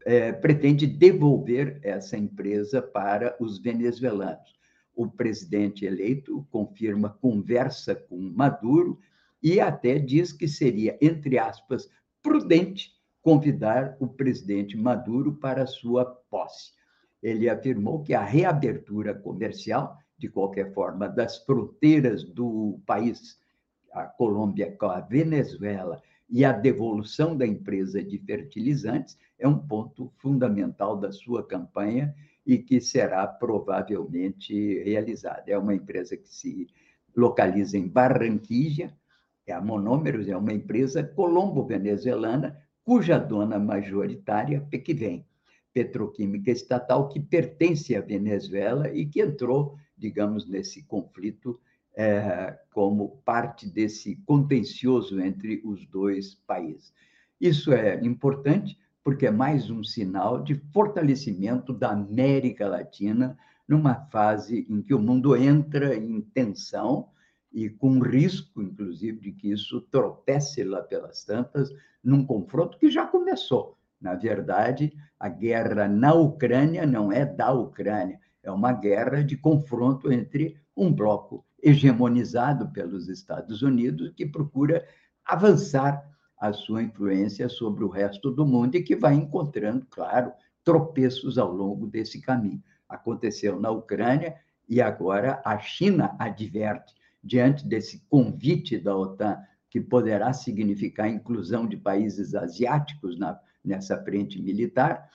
[0.05, 4.53] é, pretende devolver essa empresa para os venezuelanos.
[4.95, 8.99] O presidente eleito confirma conversa com Maduro
[9.41, 11.89] e até diz que seria, entre aspas,
[12.21, 16.71] prudente convidar o presidente Maduro para sua posse.
[17.21, 23.39] Ele afirmou que a reabertura comercial, de qualquer forma, das fronteiras do país,
[23.91, 30.11] a Colômbia com a Venezuela, e a devolução da empresa de fertilizantes é um ponto
[30.17, 35.43] fundamental da sua campanha e que será provavelmente realizada.
[35.47, 36.67] É uma empresa que se
[37.15, 38.91] localiza em Barranquilla,
[39.47, 45.23] é a Monômeros, é uma empresa colombo-venezuelana, cuja dona majoritária é
[45.73, 51.59] petroquímica estatal que pertence à Venezuela e que entrou, digamos, nesse conflito
[51.95, 56.93] é, como parte desse contencioso entre os dois países.
[57.39, 63.37] Isso é importante porque é mais um sinal de fortalecimento da América Latina
[63.67, 67.09] numa fase em que o mundo entra em tensão
[67.51, 71.71] e com risco, inclusive, de que isso tropece lá pelas tantas
[72.03, 73.77] num confronto que já começou.
[73.99, 80.11] Na verdade, a guerra na Ucrânia não é da Ucrânia, é uma guerra de confronto
[80.11, 84.87] entre um bloco hegemonizado pelos Estados Unidos, que procura
[85.25, 90.31] avançar a sua influência sobre o resto do mundo e que vai encontrando, claro,
[90.63, 92.61] tropeços ao longo desse caminho.
[92.87, 94.35] Aconteceu na Ucrânia
[94.69, 96.93] e agora a China adverte,
[97.23, 99.37] diante desse convite da OTAN,
[99.71, 105.09] que poderá significar a inclusão de países asiáticos na, nessa frente militar,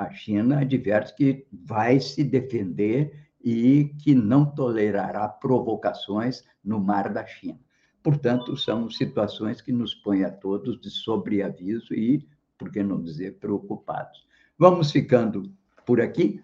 [0.00, 7.26] a China adverte que vai se defender e que não tolerará provocações no mar da
[7.26, 7.60] China.
[8.02, 12.26] Portanto, são situações que nos põem a todos de sobreaviso e,
[12.56, 14.26] por que não dizer, preocupados.
[14.58, 15.52] Vamos ficando
[15.84, 16.42] por aqui.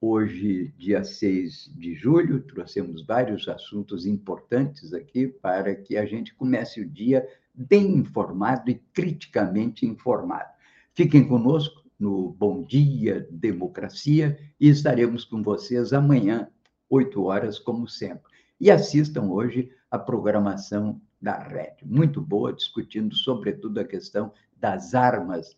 [0.00, 6.80] Hoje, dia 6 de julho, trouxemos vários assuntos importantes aqui para que a gente comece
[6.80, 10.48] o dia bem informado e criticamente informado.
[10.94, 16.48] Fiquem conosco no Bom Dia Democracia e estaremos com vocês amanhã,
[16.88, 18.32] 8 horas, como sempre.
[18.58, 25.54] E assistam hoje a programação da rede, muito boa, discutindo sobretudo a questão das armas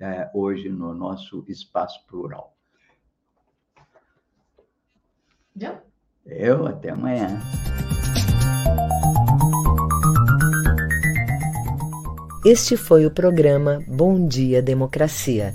[0.00, 2.56] eh, hoje no nosso espaço plural.
[6.24, 7.40] Eu, até amanhã.
[12.44, 15.54] Este foi o programa Bom Dia Democracia.